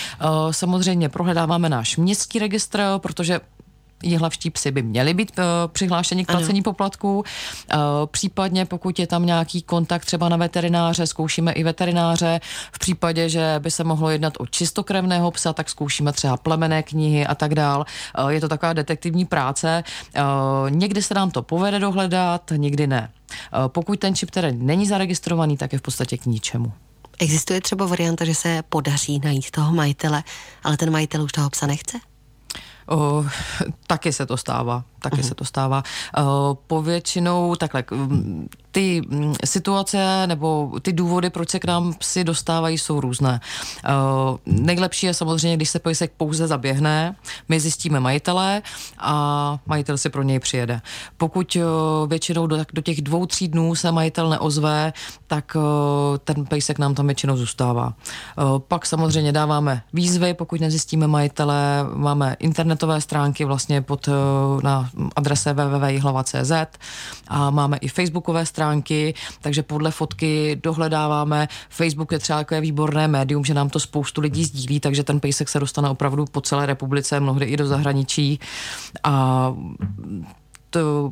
samozřejmě 0.51 1.09
prohledáváme 1.09 1.69
náš 1.69 1.97
městský 1.97 2.39
registr, 2.39 2.83
protože 2.99 3.41
jihlavští 4.03 4.51
psy 4.51 4.71
by 4.71 4.83
měli 4.83 5.15
být 5.15 5.33
uh, 5.39 5.45
přihlášeni 5.73 6.25
k 6.25 6.31
placení 6.31 6.63
poplatků. 6.63 7.19
Uh, 7.19 7.25
případně 8.07 8.65
pokud 8.65 8.99
je 8.99 9.07
tam 9.07 9.27
nějaký 9.27 9.63
kontakt 9.63 10.05
třeba 10.05 10.29
na 10.29 10.37
veterináře, 10.37 11.07
zkoušíme 11.07 11.53
i 11.53 11.65
veterináře. 11.65 12.41
V 12.73 12.79
případě, 12.79 13.29
že 13.29 13.55
by 13.59 13.71
se 13.71 13.85
mohlo 13.85 14.11
jednat 14.11 14.33
o 14.39 14.47
čistokrevného 14.47 15.31
psa, 15.31 15.53
tak 15.53 15.71
zkoušíme 15.71 16.13
třeba 16.13 16.37
plemené 16.37 16.83
knihy 16.83 17.27
a 17.27 17.35
tak 17.35 17.55
dál. 17.55 17.85
Uh, 18.19 18.29
je 18.29 18.41
to 18.41 18.49
taková 18.49 18.73
detektivní 18.73 19.25
práce. 19.25 19.85
Uh, 20.17 20.71
někdy 20.71 21.03
se 21.03 21.15
nám 21.15 21.31
to 21.31 21.43
povede 21.43 21.79
dohledat, 21.79 22.53
někdy 22.57 22.87
ne. 22.87 23.11
Uh, 23.53 23.69
pokud 23.69 23.99
ten 23.99 24.15
čip 24.15 24.31
tedy 24.31 24.53
není 24.53 24.87
zaregistrovaný, 24.87 25.57
tak 25.57 25.73
je 25.73 25.79
v 25.79 25.83
podstatě 25.83 26.17
k 26.19 26.27
ničemu. 26.27 26.73
Existuje 27.19 27.61
třeba 27.61 27.87
varianta, 27.87 28.25
že 28.25 28.35
se 28.35 28.63
podaří 28.69 29.21
najít 29.25 29.51
toho 29.51 29.73
majitele, 29.73 30.25
ale 30.65 30.77
ten 30.77 30.91
majitel 30.91 31.23
už 31.23 31.33
toho 31.33 31.51
psa 31.51 31.67
nechce? 31.67 31.99
O, 32.89 33.25
taky 33.87 34.13
se 34.13 34.27
to 34.27 34.37
stává, 34.37 34.85
taky 35.11 35.23
uh-huh. 35.23 35.29
se 35.29 35.35
to 35.35 35.45
stává. 35.45 35.83
O, 36.17 36.59
povětšinou 36.67 37.55
takhle, 37.55 37.85
ty 38.71 39.03
mm, 39.09 39.35
situace 39.45 40.27
nebo 40.27 40.73
ty 40.83 40.93
důvody, 40.93 41.31
proč 41.31 41.51
se 41.51 41.59
k 41.59 41.65
nám 41.65 41.95
psi 41.95 42.25
dostávají, 42.25 42.79
jsou 42.79 43.01
různé. 43.01 43.41
Uh, 43.89 44.39
nejlepší 44.47 45.07
je 45.07 45.15
samozřejmě, 45.15 45.57
když 45.57 45.71
se 45.71 45.79
pejsek 45.79 46.13
pouze 46.17 46.47
zaběhne, 46.47 47.17
my 47.49 47.61
zjistíme 47.61 48.01
majitele 48.01 48.63
a 48.99 49.59
majitel 49.67 49.99
si 49.99 50.09
pro 50.11 50.23
něj 50.23 50.39
přijede. 50.39 50.81
Pokud 51.17 51.57
uh, 51.57 51.63
většinou 52.09 52.47
do, 52.47 52.59
do 52.73 52.83
těch 52.83 53.03
dvou, 53.03 53.27
tří 53.27 53.49
dnů 53.49 53.75
se 53.75 53.93
majitel 53.93 54.29
neozve, 54.29 54.93
tak 55.27 55.57
ten 56.25 56.47
pejsek 56.47 56.79
nám 56.79 56.95
tam 56.95 57.07
většinou 57.07 57.37
zůstává. 57.37 57.93
Pak 58.69 58.87
samozřejmě 58.87 59.33
dáváme 59.33 59.83
výzvy, 59.93 60.35
pokud 60.35 60.61
nezjistíme 60.61 61.07
majitele, 61.07 61.87
máme 61.95 62.37
internetové 62.39 63.01
stránky 63.01 63.45
vlastně 63.45 63.83
pod, 63.83 64.09
na 64.63 64.91
adrese 65.17 65.53
www.hlava.cz 65.53 66.53
a 67.29 67.51
máme 67.51 67.77
i 67.77 67.89
facebookové 67.89 68.47
stránky, 68.47 68.77
stránky, 68.87 69.15
takže 69.41 69.63
podle 69.63 69.91
fotky 69.91 70.61
dohledáváme. 70.63 71.49
Facebook 71.69 72.13
je 72.13 72.19
třeba 72.19 72.39
takové 72.39 72.61
výborné 72.61 73.09
médium, 73.09 73.45
že 73.45 73.55
nám 73.55 73.71
to 73.71 73.81
spoustu 73.81 74.21
lidí 74.21 74.45
sdílí, 74.45 74.81
takže 74.81 75.05
ten 75.05 75.21
pejsek 75.21 75.49
se 75.49 75.61
dostane 75.61 75.89
opravdu 75.89 76.25
po 76.25 76.41
celé 76.41 76.67
republice, 76.67 77.21
mnohdy 77.21 77.47
i 77.47 77.57
do 77.57 77.67
zahraničí. 77.67 78.41
A 79.05 79.55
to, 80.71 81.11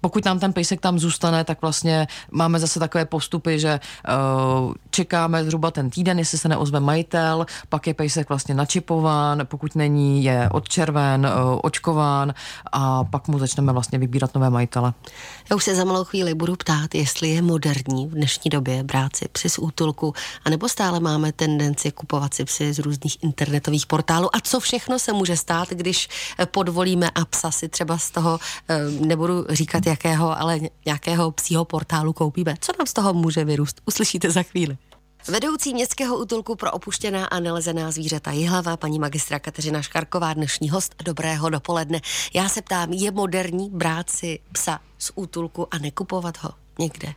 pokud 0.00 0.24
nám 0.24 0.38
ten 0.38 0.52
pejsek 0.52 0.80
tam 0.80 0.98
zůstane, 0.98 1.44
tak 1.44 1.62
vlastně 1.62 2.06
máme 2.30 2.58
zase 2.58 2.80
takové 2.80 3.04
postupy, 3.04 3.58
že 3.58 3.80
uh, 4.08 4.74
čekáme 4.90 5.44
zhruba 5.44 5.70
ten 5.70 5.90
týden, 5.90 6.18
jestli 6.18 6.38
se 6.38 6.48
neozve 6.48 6.80
majitel, 6.80 7.46
pak 7.68 7.86
je 7.86 7.94
pejsek 7.94 8.28
vlastně 8.28 8.54
načipován, 8.54 9.42
pokud 9.44 9.74
není, 9.74 10.24
je 10.24 10.48
odčerven, 10.52 11.26
uh, 11.26 11.60
očkován 11.62 12.34
a 12.72 13.04
pak 13.04 13.28
mu 13.28 13.38
začneme 13.38 13.72
vlastně 13.72 13.98
vybírat 13.98 14.34
nové 14.34 14.50
majitele. 14.50 14.92
Já 15.50 15.56
už 15.56 15.64
se 15.64 15.74
za 15.74 15.84
malou 15.84 16.04
chvíli 16.04 16.34
budu 16.34 16.56
ptát, 16.56 16.94
jestli 16.94 17.28
je 17.28 17.42
moderní 17.42 18.06
v 18.06 18.10
dnešní 18.10 18.48
době 18.48 18.82
brát 18.82 19.16
si 19.16 19.28
psy 19.28 19.50
z 19.50 19.58
útulku, 19.58 20.14
anebo 20.44 20.68
stále 20.68 21.00
máme 21.00 21.32
tendenci 21.32 21.92
kupovat 21.92 22.34
si 22.34 22.44
psy 22.44 22.72
z 22.72 22.78
různých 22.78 23.22
internetových 23.22 23.86
portálů 23.86 24.36
a 24.36 24.40
co 24.40 24.60
všechno 24.60 24.98
se 24.98 25.12
může 25.12 25.36
stát, 25.36 25.68
když 25.70 26.08
podvolíme 26.50 27.10
a 27.10 27.24
psa 27.24 27.50
si 27.50 27.68
třeba 27.68 27.98
z 27.98 28.10
toho 28.10 28.38
uh, 29.00 29.03
nebudu 29.04 29.46
říkat 29.48 29.86
jakého, 29.86 30.40
ale 30.40 30.60
nějakého 30.86 31.30
psího 31.30 31.64
portálu 31.64 32.12
koupíme. 32.12 32.54
Co 32.60 32.72
nám 32.78 32.86
z 32.86 32.92
toho 32.92 33.14
může 33.14 33.44
vyrůst? 33.44 33.80
Uslyšíte 33.86 34.30
za 34.30 34.42
chvíli. 34.42 34.76
Vedoucí 35.28 35.74
městského 35.74 36.18
útulku 36.18 36.56
pro 36.56 36.72
opuštěná 36.72 37.26
a 37.26 37.40
nelezená 37.40 37.90
zvířata 37.90 38.30
Jihlava, 38.30 38.76
paní 38.76 38.98
magistra 38.98 39.38
Kateřina 39.38 39.82
Škarková, 39.82 40.34
dnešní 40.34 40.70
host. 40.70 40.94
Dobrého 41.04 41.50
dopoledne. 41.50 42.00
Já 42.34 42.48
se 42.48 42.62
ptám, 42.62 42.92
je 42.92 43.10
moderní 43.10 43.70
brát 43.70 44.10
si 44.10 44.38
psa 44.52 44.80
z 44.98 45.12
útulku 45.14 45.74
a 45.74 45.78
nekupovat 45.78 46.38
ho 46.42 46.50
někde? 46.78 47.14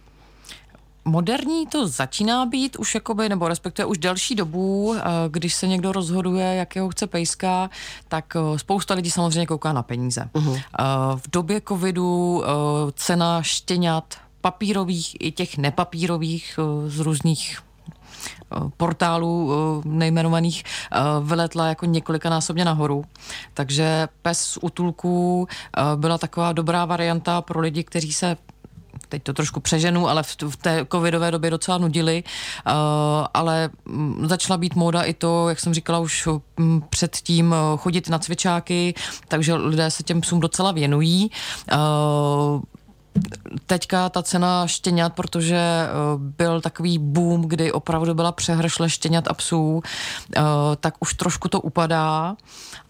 Moderní 1.07 1.67
to 1.67 1.87
začíná 1.87 2.45
být 2.45 2.75
už 2.75 2.95
jakoby, 2.95 3.29
nebo 3.29 3.47
respektive 3.47 3.85
už 3.85 3.97
delší 3.97 4.35
dobu, 4.35 4.95
eh, 4.95 5.01
když 5.29 5.53
se 5.53 5.67
někdo 5.67 5.91
rozhoduje, 5.91 6.55
jakého 6.55 6.89
chce 6.89 7.07
pejska, 7.07 7.69
tak 8.07 8.35
eh, 8.35 8.59
spousta 8.59 8.93
lidí 8.93 9.11
samozřejmě 9.11 9.45
kouká 9.45 9.73
na 9.73 9.83
peníze. 9.83 10.29
Uh-huh. 10.33 10.61
V 11.15 11.31
době 11.31 11.61
covidu 11.67 12.43
cena 12.93 13.41
štěňat 13.41 14.15
papírových 14.41 15.15
i 15.19 15.31
těch 15.31 15.57
nepapírových 15.57 16.59
z 16.87 16.99
různých 16.99 17.59
portálů 18.77 19.51
nejmenovaných 19.85 20.63
vyletla 21.21 21.67
jako 21.67 21.85
několikanásobně 21.85 22.65
nahoru. 22.65 23.05
Takže 23.53 24.07
pes 24.21 24.39
z 24.39 24.57
útulků 24.61 25.47
byla 25.95 26.17
taková 26.17 26.51
dobrá 26.51 26.85
varianta 26.85 27.41
pro 27.41 27.59
lidi, 27.59 27.83
kteří 27.83 28.13
se 28.13 28.37
teď 29.09 29.23
to 29.23 29.33
trošku 29.33 29.59
přeženu, 29.59 30.09
ale 30.09 30.23
v, 30.23 30.35
v 30.49 30.57
té 30.57 30.85
covidové 30.91 31.31
době 31.31 31.49
docela 31.49 31.77
nudili, 31.77 32.23
uh, 32.67 32.73
ale 33.33 33.69
um, 33.89 34.27
začala 34.27 34.57
být 34.57 34.75
móda 34.75 35.01
i 35.01 35.13
to, 35.13 35.49
jak 35.49 35.59
jsem 35.59 35.73
říkala 35.73 35.99
už 35.99 36.27
um, 36.27 36.83
předtím, 36.89 37.51
uh, 37.51 37.79
chodit 37.79 38.09
na 38.09 38.19
cvičáky, 38.19 38.93
takže 39.27 39.53
lidé 39.53 39.91
se 39.91 40.03
těm 40.03 40.21
psům 40.21 40.39
docela 40.39 40.71
věnují. 40.71 41.31
Uh, 41.73 42.61
teďka 43.65 44.09
ta 44.09 44.23
cena 44.23 44.67
štěňat, 44.67 45.13
protože 45.13 45.59
byl 46.17 46.61
takový 46.61 46.99
boom, 46.99 47.41
kdy 47.41 47.71
opravdu 47.71 48.13
byla 48.13 48.31
přehršle 48.31 48.89
štěňat 48.89 49.27
a 49.27 49.33
psů, 49.33 49.81
tak 50.79 50.93
už 50.99 51.13
trošku 51.13 51.47
to 51.47 51.61
upadá 51.61 52.35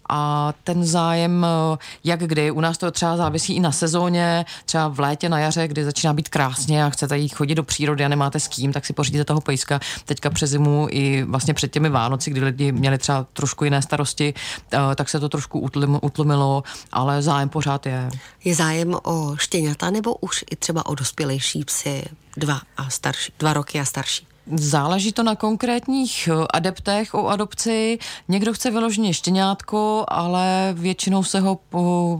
a 0.08 0.52
ten 0.64 0.84
zájem, 0.84 1.46
eh, 1.46 1.78
jak 2.04 2.20
kdy, 2.20 2.50
u 2.50 2.60
nás 2.60 2.78
to 2.78 2.90
třeba 2.90 3.16
závisí 3.16 3.54
i 3.54 3.60
na 3.60 3.72
sezóně, 3.72 4.44
třeba 4.64 4.88
v 4.88 5.00
létě, 5.00 5.28
na 5.28 5.38
jaře, 5.38 5.68
kdy 5.68 5.84
začíná 5.84 6.12
být 6.12 6.28
krásně 6.28 6.84
a 6.84 6.90
chcete 6.90 7.18
jít 7.18 7.34
chodit 7.34 7.54
do 7.54 7.62
přírody 7.62 8.04
a 8.04 8.08
nemáte 8.08 8.40
s 8.40 8.48
kým, 8.48 8.72
tak 8.72 8.86
si 8.86 8.92
pořídíte 8.92 9.24
toho 9.24 9.40
pejska. 9.40 9.80
Teďka 10.04 10.30
přes 10.30 10.50
zimu 10.50 10.86
i 10.90 11.22
vlastně 11.22 11.54
před 11.54 11.72
těmi 11.72 11.88
Vánoci, 11.88 12.30
kdy 12.30 12.40
lidi 12.40 12.72
měli 12.72 12.98
třeba 12.98 13.26
trošku 13.32 13.64
jiné 13.64 13.82
starosti, 13.82 14.34
eh, 14.72 14.78
tak 14.94 15.08
se 15.08 15.20
to 15.20 15.28
trošku 15.28 15.68
utlumilo, 16.02 16.62
ale 16.92 17.22
zájem 17.22 17.48
pořád 17.48 17.86
je. 17.86 18.10
Je 18.44 18.54
zájem 18.54 18.96
o 19.02 19.36
štěňata 19.36 19.90
nebo 19.90 20.14
už 20.14 20.44
i 20.50 20.56
třeba 20.56 20.86
o 20.86 20.94
dospělejší 20.94 21.64
psy, 21.64 22.04
dva 22.36 22.60
a 22.76 22.90
starší, 22.90 23.32
dva 23.38 23.52
roky 23.52 23.80
a 23.80 23.84
starší? 23.84 24.26
Záleží 24.56 25.12
to 25.12 25.22
na 25.22 25.36
konkrétních 25.36 26.28
eh, 26.28 26.46
adeptech 26.54 27.14
o 27.14 27.28
adopci. 27.28 27.98
Někdo 28.28 28.52
chce 28.52 28.70
vyloženě 28.70 29.14
štěňátko, 29.14 30.04
ale 30.08 30.70
většinou 30.72 31.24
se 31.24 31.40
ho 31.40 31.58
po, 31.68 32.18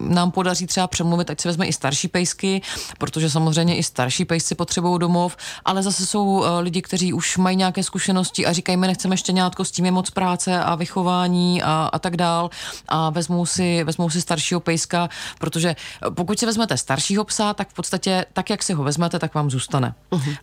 nám 0.00 0.30
podaří 0.30 0.66
třeba 0.66 0.86
přemluvit, 0.86 1.30
ať 1.30 1.40
se 1.40 1.48
vezme 1.48 1.66
i 1.66 1.72
starší 1.72 2.08
pejsky, 2.08 2.62
protože 2.98 3.30
samozřejmě 3.30 3.76
i 3.76 3.82
starší 3.82 4.24
pejsci 4.24 4.54
potřebují 4.54 4.98
domov, 4.98 5.36
ale 5.64 5.82
zase 5.82 6.06
jsou 6.06 6.44
eh, 6.44 6.60
lidi, 6.60 6.82
kteří 6.82 7.12
už 7.12 7.36
mají 7.36 7.56
nějaké 7.56 7.82
zkušenosti 7.82 8.46
a 8.46 8.52
říkají, 8.52 8.76
my 8.76 8.86
nechceme 8.86 9.16
štěňátko, 9.16 9.64
s 9.64 9.70
tím 9.70 9.84
je 9.84 9.90
moc 9.90 10.10
práce 10.10 10.60
a 10.60 10.74
vychování 10.74 11.62
a, 11.62 11.90
a 11.92 11.98
tak 11.98 12.16
dál 12.16 12.50
a 12.88 13.10
vezmou 13.10 13.46
si, 13.46 13.84
vezmou 13.84 14.10
si 14.10 14.20
staršího 14.20 14.60
pejska, 14.60 15.08
protože 15.38 15.68
eh, 15.68 16.10
pokud 16.10 16.38
si 16.38 16.46
vezmete 16.46 16.76
staršího 16.76 17.24
psa, 17.24 17.54
tak 17.54 17.68
v 17.68 17.74
podstatě 17.74 18.24
tak, 18.32 18.50
jak 18.50 18.62
si 18.62 18.72
ho 18.72 18.84
vezmete, 18.84 19.18
tak 19.18 19.34
vám 19.34 19.50
zůstane. 19.50 19.94
Uh-huh. 20.10 20.36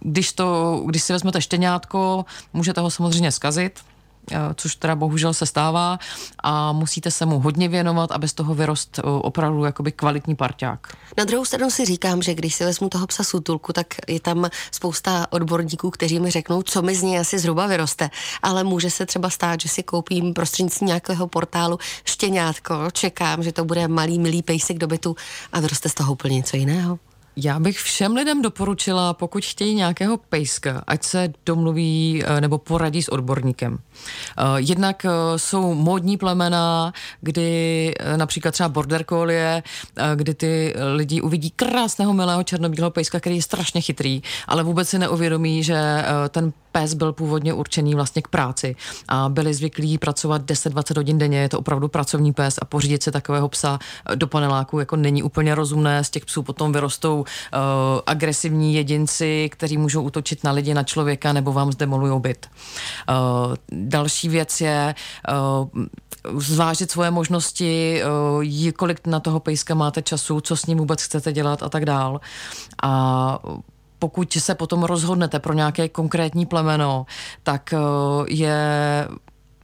Když 0.00 0.27
když, 0.28 0.32
to, 0.32 0.82
když 0.86 1.02
si 1.02 1.12
vezmete 1.12 1.40
štěňátko, 1.40 2.24
můžete 2.52 2.80
ho 2.80 2.90
samozřejmě 2.90 3.32
zkazit, 3.32 3.80
eh, 4.32 4.36
což 4.54 4.76
teda 4.76 4.96
bohužel 4.96 5.34
se 5.34 5.46
stává 5.46 5.98
a 6.42 6.72
musíte 6.72 7.10
se 7.10 7.26
mu 7.26 7.40
hodně 7.40 7.68
věnovat, 7.68 8.12
aby 8.12 8.28
z 8.28 8.32
toho 8.32 8.54
vyrost 8.54 8.98
eh, 8.98 9.02
opravdu 9.02 9.64
jakoby 9.64 9.92
kvalitní 9.92 10.36
parťák. 10.36 10.96
Na 11.18 11.24
druhou 11.24 11.44
stranu 11.44 11.70
si 11.70 11.84
říkám, 11.84 12.22
že 12.22 12.34
když 12.34 12.54
si 12.54 12.64
vezmu 12.64 12.88
toho 12.88 13.06
psa 13.06 13.24
sutulku, 13.24 13.72
tak 13.72 13.86
je 14.08 14.20
tam 14.20 14.48
spousta 14.70 15.26
odborníků, 15.30 15.90
kteří 15.90 16.20
mi 16.20 16.30
řeknou, 16.30 16.62
co 16.62 16.82
mi 16.82 16.94
z 16.94 17.02
něj 17.02 17.18
asi 17.18 17.38
zhruba 17.38 17.66
vyroste, 17.66 18.10
ale 18.42 18.64
může 18.64 18.90
se 18.90 19.06
třeba 19.06 19.30
stát, 19.30 19.60
že 19.60 19.68
si 19.68 19.82
koupím 19.82 20.34
prostřednictvím 20.34 20.86
nějakého 20.86 21.28
portálu 21.28 21.78
štěňátko, 22.04 22.74
čekám, 22.92 23.42
že 23.42 23.52
to 23.52 23.64
bude 23.64 23.88
malý, 23.88 24.18
milý 24.18 24.42
pejsek 24.42 24.78
do 24.78 24.86
bytu 24.86 25.16
a 25.52 25.60
vyroste 25.60 25.88
z 25.88 25.94
toho 25.94 26.12
úplně 26.12 26.36
něco 26.36 26.56
jiného. 26.56 26.98
Já 27.40 27.58
bych 27.60 27.78
všem 27.78 28.16
lidem 28.16 28.42
doporučila, 28.42 29.14
pokud 29.14 29.44
chtějí 29.44 29.74
nějakého 29.74 30.16
pejska, 30.16 30.82
ať 30.86 31.04
se 31.04 31.32
domluví 31.46 32.22
eh, 32.24 32.40
nebo 32.40 32.58
poradí 32.58 33.02
s 33.02 33.08
odborníkem. 33.08 33.78
Eh, 33.78 34.42
jednak 34.56 35.04
eh, 35.04 35.10
jsou 35.36 35.74
módní 35.74 36.16
plemena, 36.16 36.92
kdy 37.20 37.94
například 38.16 38.52
třeba 38.52 38.68
border 38.68 39.04
collie, 39.08 39.62
kdy 40.14 40.34
ty 40.34 40.74
lidi 40.94 41.20
uvidí 41.20 41.50
krásného 41.50 42.14
milého 42.14 42.42
černobílého 42.42 42.90
pejska, 42.90 43.20
který 43.20 43.36
je 43.36 43.42
strašně 43.42 43.80
chytrý, 43.80 44.22
ale 44.48 44.62
vůbec 44.62 44.88
si 44.88 44.98
neuvědomí, 44.98 45.64
že 45.64 46.04
ten 46.28 46.52
pes 46.72 46.94
byl 46.94 47.12
původně 47.12 47.52
určený 47.52 47.94
vlastně 47.94 48.22
k 48.22 48.28
práci 48.28 48.76
a 49.08 49.28
byli 49.28 49.54
zvyklí 49.54 49.98
pracovat 49.98 50.42
10-20 50.42 50.96
hodin 50.96 51.18
denně, 51.18 51.38
je 51.38 51.48
to 51.48 51.58
opravdu 51.58 51.88
pracovní 51.88 52.32
pes 52.32 52.58
a 52.62 52.64
pořídit 52.64 53.02
si 53.02 53.12
takového 53.12 53.48
psa 53.48 53.78
do 54.14 54.26
paneláku 54.26 54.78
jako 54.78 54.96
není 54.96 55.22
úplně 55.22 55.54
rozumné, 55.54 56.04
z 56.04 56.10
těch 56.10 56.24
psů 56.24 56.42
potom 56.42 56.72
vyrostou 56.72 57.24
agresivní 58.06 58.74
jedinci, 58.74 59.48
kteří 59.52 59.78
můžou 59.78 60.02
útočit 60.02 60.44
na 60.44 60.52
lidi, 60.52 60.74
na 60.74 60.82
člověka 60.82 61.32
nebo 61.32 61.52
vám 61.52 61.72
zdemolují 61.72 62.20
byt. 62.20 62.46
Další 63.72 64.28
věc 64.28 64.60
je 64.60 64.94
zvážit 66.38 66.90
svoje 66.90 67.10
možnosti, 67.10 68.02
kolik 68.76 69.06
na 69.06 69.20
toho 69.20 69.40
pejska 69.40 69.74
máte 69.74 70.02
času, 70.02 70.40
co 70.40 70.56
s 70.56 70.66
ním 70.66 70.78
vůbec 70.78 71.02
chcete 71.02 71.32
dělat 71.32 71.62
a 71.62 71.68
tak 71.68 71.84
dál. 71.84 72.20
A 72.82 73.38
pokud 73.98 74.32
se 74.32 74.54
potom 74.54 74.82
rozhodnete 74.82 75.38
pro 75.38 75.52
nějaké 75.52 75.88
konkrétní 75.88 76.46
plemeno, 76.46 77.06
tak 77.42 77.74
je 78.28 78.58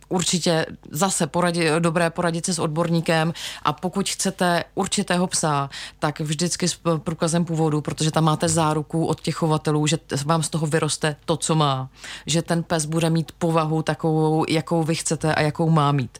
určitě 0.08 0.66
zase 0.90 1.26
poradit, 1.26 1.70
dobré 1.78 2.11
poradit 2.11 2.46
se 2.46 2.54
s 2.54 2.58
odborníkem 2.58 3.32
a 3.62 3.73
pokud 3.73 4.08
chcete 4.08 4.64
určitého 4.75 5.26
psa, 5.26 5.70
tak 5.99 6.20
vždycky 6.20 6.68
s 6.68 6.80
průkazem 6.99 7.44
původu, 7.44 7.80
protože 7.80 8.11
tam 8.11 8.25
máte 8.25 8.49
záruku 8.49 9.06
od 9.06 9.20
těch 9.20 9.34
chovatelů, 9.34 9.87
že 9.87 9.99
vám 10.25 10.42
z 10.42 10.49
toho 10.49 10.66
vyroste 10.66 11.16
to, 11.25 11.37
co 11.37 11.54
má. 11.54 11.88
Že 12.26 12.42
ten 12.42 12.62
pes 12.62 12.84
bude 12.84 13.11
mít 13.11 13.32
povahu 13.38 13.82
takovou, 13.82 14.44
jakou 14.49 14.82
vy 14.82 14.94
chcete 14.94 15.34
a 15.34 15.40
jakou 15.40 15.70
má 15.70 15.92
mít. 15.92 16.18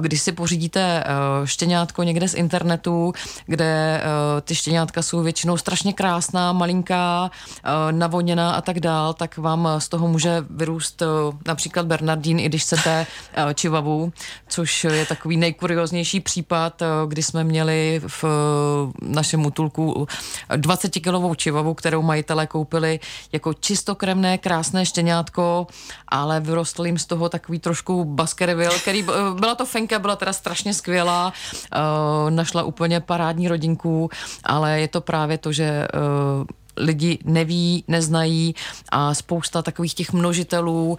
Když 0.00 0.22
si 0.22 0.32
pořídíte 0.32 1.04
eh, 1.06 1.46
štěňátko 1.46 2.02
někde 2.02 2.28
z 2.28 2.34
internetu, 2.34 3.12
kde 3.46 4.02
eh, 4.02 4.40
ty 4.40 4.54
štěňátka 4.54 5.02
jsou 5.02 5.22
většinou 5.22 5.56
strašně 5.56 5.92
krásná, 5.92 6.52
malinká, 6.52 7.30
eh, 7.30 7.92
navoněná 7.92 8.52
a 8.52 8.60
tak 8.60 8.80
dál, 8.80 9.14
tak 9.14 9.38
vám 9.38 9.68
z 9.78 9.88
toho 9.88 10.08
může 10.08 10.44
vyrůst 10.50 11.02
například 11.46 11.86
Bernardín, 11.86 12.40
i 12.40 12.48
když 12.48 12.62
chcete 12.62 13.06
čivavu, 13.54 14.12
což 14.48 14.84
je 14.84 15.06
takový 15.06 15.36
nejkurioznější 15.36 16.20
případ, 16.20 16.82
eh, 16.82 16.86
kdy 17.08 17.22
jsme 17.22 17.44
měli 17.44 18.00
v 18.06 18.24
našem 19.02 19.46
útulku 19.46 20.06
20-kilovou 20.56 21.34
čivavu, 21.34 21.74
kterou 21.74 22.02
majitelé 22.02 22.46
koupili 22.46 23.00
jako 23.32 23.54
čistokrevné, 23.54 24.38
krásné 24.38 24.86
štěňátko, 24.86 25.66
ale 26.08 26.40
vyrostl 26.40 26.86
jim 26.86 26.98
z 26.98 27.06
toho 27.06 27.28
takový 27.28 27.58
trošku 27.58 28.04
baskerville, 28.04 28.78
který 28.78 29.02
eh, 29.02 29.40
byla 29.40 29.54
to 29.54 29.66
fenka, 29.66 29.98
byla 29.98 30.16
teda 30.16 30.32
strašně 30.32 30.74
skvělá, 30.74 31.32
našla 32.30 32.62
úplně 32.62 33.00
parádní 33.00 33.48
rodinku, 33.48 34.10
ale 34.44 34.80
je 34.80 34.88
to 34.88 35.00
právě 35.00 35.38
to, 35.38 35.52
že 35.52 35.88
lidi 36.76 37.18
neví, 37.24 37.84
neznají 37.88 38.54
a 38.88 39.14
spousta 39.14 39.62
takových 39.62 39.94
těch 39.94 40.12
množitelů 40.12 40.96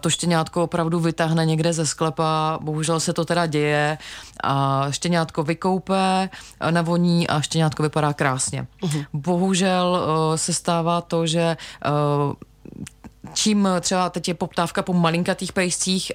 to 0.00 0.10
štěňátko 0.10 0.64
opravdu 0.64 1.00
vytáhne 1.00 1.46
někde 1.46 1.72
ze 1.72 1.86
sklepa, 1.86 2.58
bohužel 2.62 3.00
se 3.00 3.12
to 3.12 3.24
teda 3.24 3.46
děje 3.46 3.98
a 4.44 4.86
štěňátko 4.90 5.42
vykoupe, 5.42 6.28
navoní 6.70 7.28
a 7.28 7.40
štěňátko 7.40 7.82
vypadá 7.82 8.12
krásně. 8.12 8.66
Uh-huh. 8.82 9.06
Bohužel 9.12 10.02
se 10.36 10.52
stává 10.52 11.00
to, 11.00 11.26
že 11.26 11.56
čím 13.32 13.68
třeba 13.80 14.10
teď 14.10 14.28
je 14.28 14.34
poptávka 14.34 14.82
po 14.82 14.92
malinkatých 14.92 15.52
pejscích, 15.52 16.12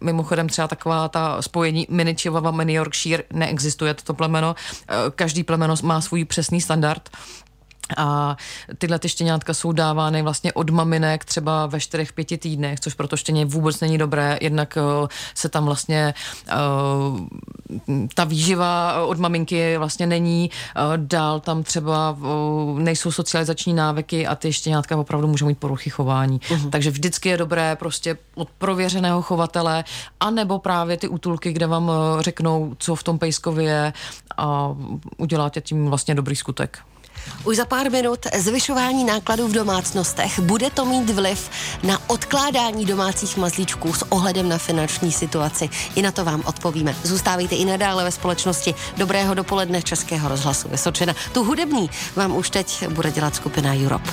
mimochodem 0.00 0.48
třeba 0.48 0.68
taková 0.68 1.08
ta 1.08 1.42
spojení 1.42 1.86
mini 1.90 2.14
Chihuahua, 2.14 2.50
mini 2.50 2.72
Yorkshire, 2.72 3.22
neexistuje 3.32 3.94
toto 3.94 4.14
plemeno, 4.14 4.54
každý 5.14 5.44
plemeno 5.44 5.74
má 5.82 6.00
svůj 6.00 6.24
přesný 6.24 6.60
standard, 6.60 7.10
a 7.96 8.36
tyhle 8.78 8.98
ty 8.98 9.08
štěňátka 9.08 9.54
jsou 9.54 9.72
dávány 9.72 10.22
vlastně 10.22 10.52
od 10.52 10.70
maminek 10.70 11.24
třeba 11.24 11.66
ve 11.66 11.80
čtyřech, 11.80 12.12
pěti 12.12 12.38
týdnech, 12.38 12.80
což 12.80 12.94
pro 12.94 13.08
to 13.08 13.16
štěně 13.16 13.44
vůbec 13.44 13.80
není 13.80 13.98
dobré. 13.98 14.38
Jednak 14.40 14.78
uh, 15.00 15.08
se 15.34 15.48
tam 15.48 15.64
vlastně 15.64 16.14
uh, 17.08 17.20
ta 18.14 18.24
výživa 18.24 19.02
od 19.06 19.18
maminky 19.18 19.78
vlastně 19.78 20.06
není. 20.06 20.50
Uh, 20.76 20.96
dál 20.96 21.40
tam 21.40 21.62
třeba 21.62 22.16
nejsou 22.78 23.12
socializační 23.12 23.74
návyky 23.74 24.26
a 24.26 24.34
ty 24.34 24.52
štěňátka 24.52 24.96
opravdu 24.96 25.28
můžou 25.28 25.46
mít 25.46 25.58
poruchy 25.58 25.90
chování. 25.90 26.38
Uh-huh. 26.38 26.70
Takže 26.70 26.90
vždycky 26.90 27.28
je 27.28 27.36
dobré 27.36 27.76
prostě 27.76 28.18
od 28.34 28.48
prověřeného 28.58 29.22
chovatele, 29.22 29.84
anebo 30.20 30.58
právě 30.58 30.96
ty 30.96 31.08
útulky, 31.08 31.52
kde 31.52 31.66
vám 31.66 31.90
řeknou, 32.20 32.74
co 32.78 32.94
v 32.94 33.02
tom 33.02 33.18
pejskovi 33.18 33.64
je 33.64 33.92
a 34.36 34.76
uděláte 35.16 35.60
tím 35.60 35.86
vlastně 35.86 36.14
dobrý 36.14 36.36
skutek. 36.36 36.78
Už 37.44 37.56
za 37.56 37.64
pár 37.64 37.90
minut 37.90 38.26
zvyšování 38.38 39.04
nákladů 39.04 39.48
v 39.48 39.52
domácnostech. 39.52 40.40
Bude 40.40 40.70
to 40.70 40.84
mít 40.84 41.10
vliv 41.10 41.50
na 41.82 42.00
odkládání 42.06 42.84
domácích 42.84 43.36
mazlíčků 43.36 43.94
s 43.94 44.12
ohledem 44.12 44.48
na 44.48 44.58
finanční 44.58 45.12
situaci. 45.12 45.68
I 45.94 46.02
na 46.02 46.12
to 46.12 46.24
vám 46.24 46.42
odpovíme. 46.46 46.96
Zůstávejte 47.02 47.54
i 47.54 47.64
nadále 47.64 48.04
ve 48.04 48.10
společnosti. 48.10 48.74
Dobrého 48.96 49.34
dopoledne 49.34 49.82
Českého 49.82 50.28
rozhlasu 50.28 50.68
Vysočina. 50.68 51.14
Tu 51.32 51.44
hudební 51.44 51.90
vám 52.16 52.36
už 52.36 52.50
teď 52.50 52.88
bude 52.88 53.10
dělat 53.10 53.34
skupina 53.34 53.74
Europe. 53.74 54.10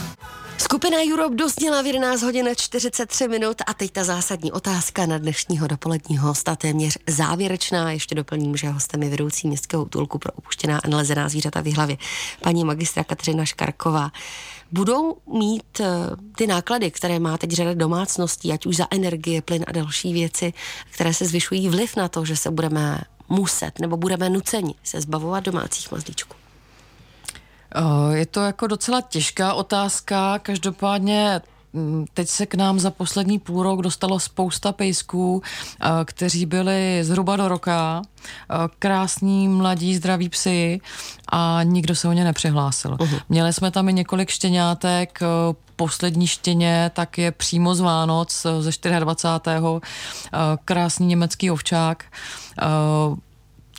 Skupina 0.57 0.97
Europe 1.11 1.35
dozněla 1.35 1.81
v 1.81 1.85
11 1.85 2.21
hodin 2.21 2.49
43 2.57 3.27
minut 3.27 3.57
a 3.67 3.73
teď 3.73 3.91
ta 3.91 4.03
zásadní 4.03 4.51
otázka 4.51 5.05
na 5.05 5.17
dnešního 5.17 5.67
dopoledního 5.67 6.27
hosta, 6.27 6.55
téměř 6.55 6.97
závěrečná. 7.07 7.91
Ještě 7.91 8.15
doplním, 8.15 8.57
že 8.57 8.69
hostem 8.69 9.03
je 9.03 9.09
vedoucí 9.09 9.47
městského 9.47 9.83
útulku 9.83 10.19
pro 10.19 10.31
opuštěná 10.31 10.79
a 10.83 10.87
nalezená 10.87 11.29
zvířata 11.29 11.61
v 11.61 11.73
hlavě, 11.73 11.97
paní 12.41 12.63
magistra 12.63 13.03
Kateřina 13.03 13.45
Škarková. 13.45 14.11
Budou 14.71 15.17
mít 15.33 15.79
uh, 15.79 15.85
ty 16.35 16.47
náklady, 16.47 16.91
které 16.91 17.19
má 17.19 17.37
teď 17.37 17.51
řada 17.51 17.73
domácností, 17.73 18.51
ať 18.51 18.65
už 18.65 18.75
za 18.75 18.87
energie, 18.91 19.41
plyn 19.41 19.65
a 19.67 19.71
další 19.71 20.13
věci, 20.13 20.53
které 20.91 21.13
se 21.13 21.25
zvyšují 21.25 21.69
vliv 21.69 21.95
na 21.95 22.07
to, 22.07 22.25
že 22.25 22.35
se 22.35 22.51
budeme 22.51 23.01
muset 23.29 23.79
nebo 23.79 23.97
budeme 23.97 24.29
nuceni 24.29 24.75
se 24.83 25.01
zbavovat 25.01 25.43
domácích 25.43 25.91
mazlíčků? 25.91 26.42
Eh, 27.75 28.17
je 28.17 28.25
to 28.25 28.41
jako 28.41 28.67
docela 28.67 29.01
těžká 29.01 29.53
otázka, 29.53 30.39
každopádně 30.39 31.41
mm, 31.73 32.05
Teď 32.13 32.29
se 32.29 32.45
k 32.45 32.55
nám 32.55 32.79
za 32.79 32.91
poslední 32.91 33.39
půl 33.39 33.63
rok 33.63 33.81
dostalo 33.81 34.19
spousta 34.19 34.71
pejsků, 34.71 35.41
eh, 35.81 35.87
kteří 36.05 36.45
byli 36.45 36.99
zhruba 37.01 37.35
do 37.35 37.47
roka, 37.47 38.01
eh, 38.01 38.55
krásní, 38.79 39.47
mladí, 39.47 39.95
zdraví 39.95 40.29
psy 40.29 40.81
a 41.29 41.59
nikdo 41.63 41.95
se 41.95 42.07
o 42.07 42.13
ně 42.13 42.23
nepřihlásil. 42.23 42.95
Uh-huh. 42.95 43.21
Měli 43.29 43.53
jsme 43.53 43.71
tam 43.71 43.89
i 43.89 43.93
několik 43.93 44.29
štěňátek, 44.29 45.19
poslední 45.75 46.27
štěně 46.27 46.91
tak 46.93 47.17
je 47.17 47.31
přímo 47.31 47.75
z 47.75 47.79
Vánoc 47.79 48.45
ze 48.59 48.71
24. 48.99 49.81
krásný 50.65 51.07
německý 51.07 51.51
ovčák 51.51 52.03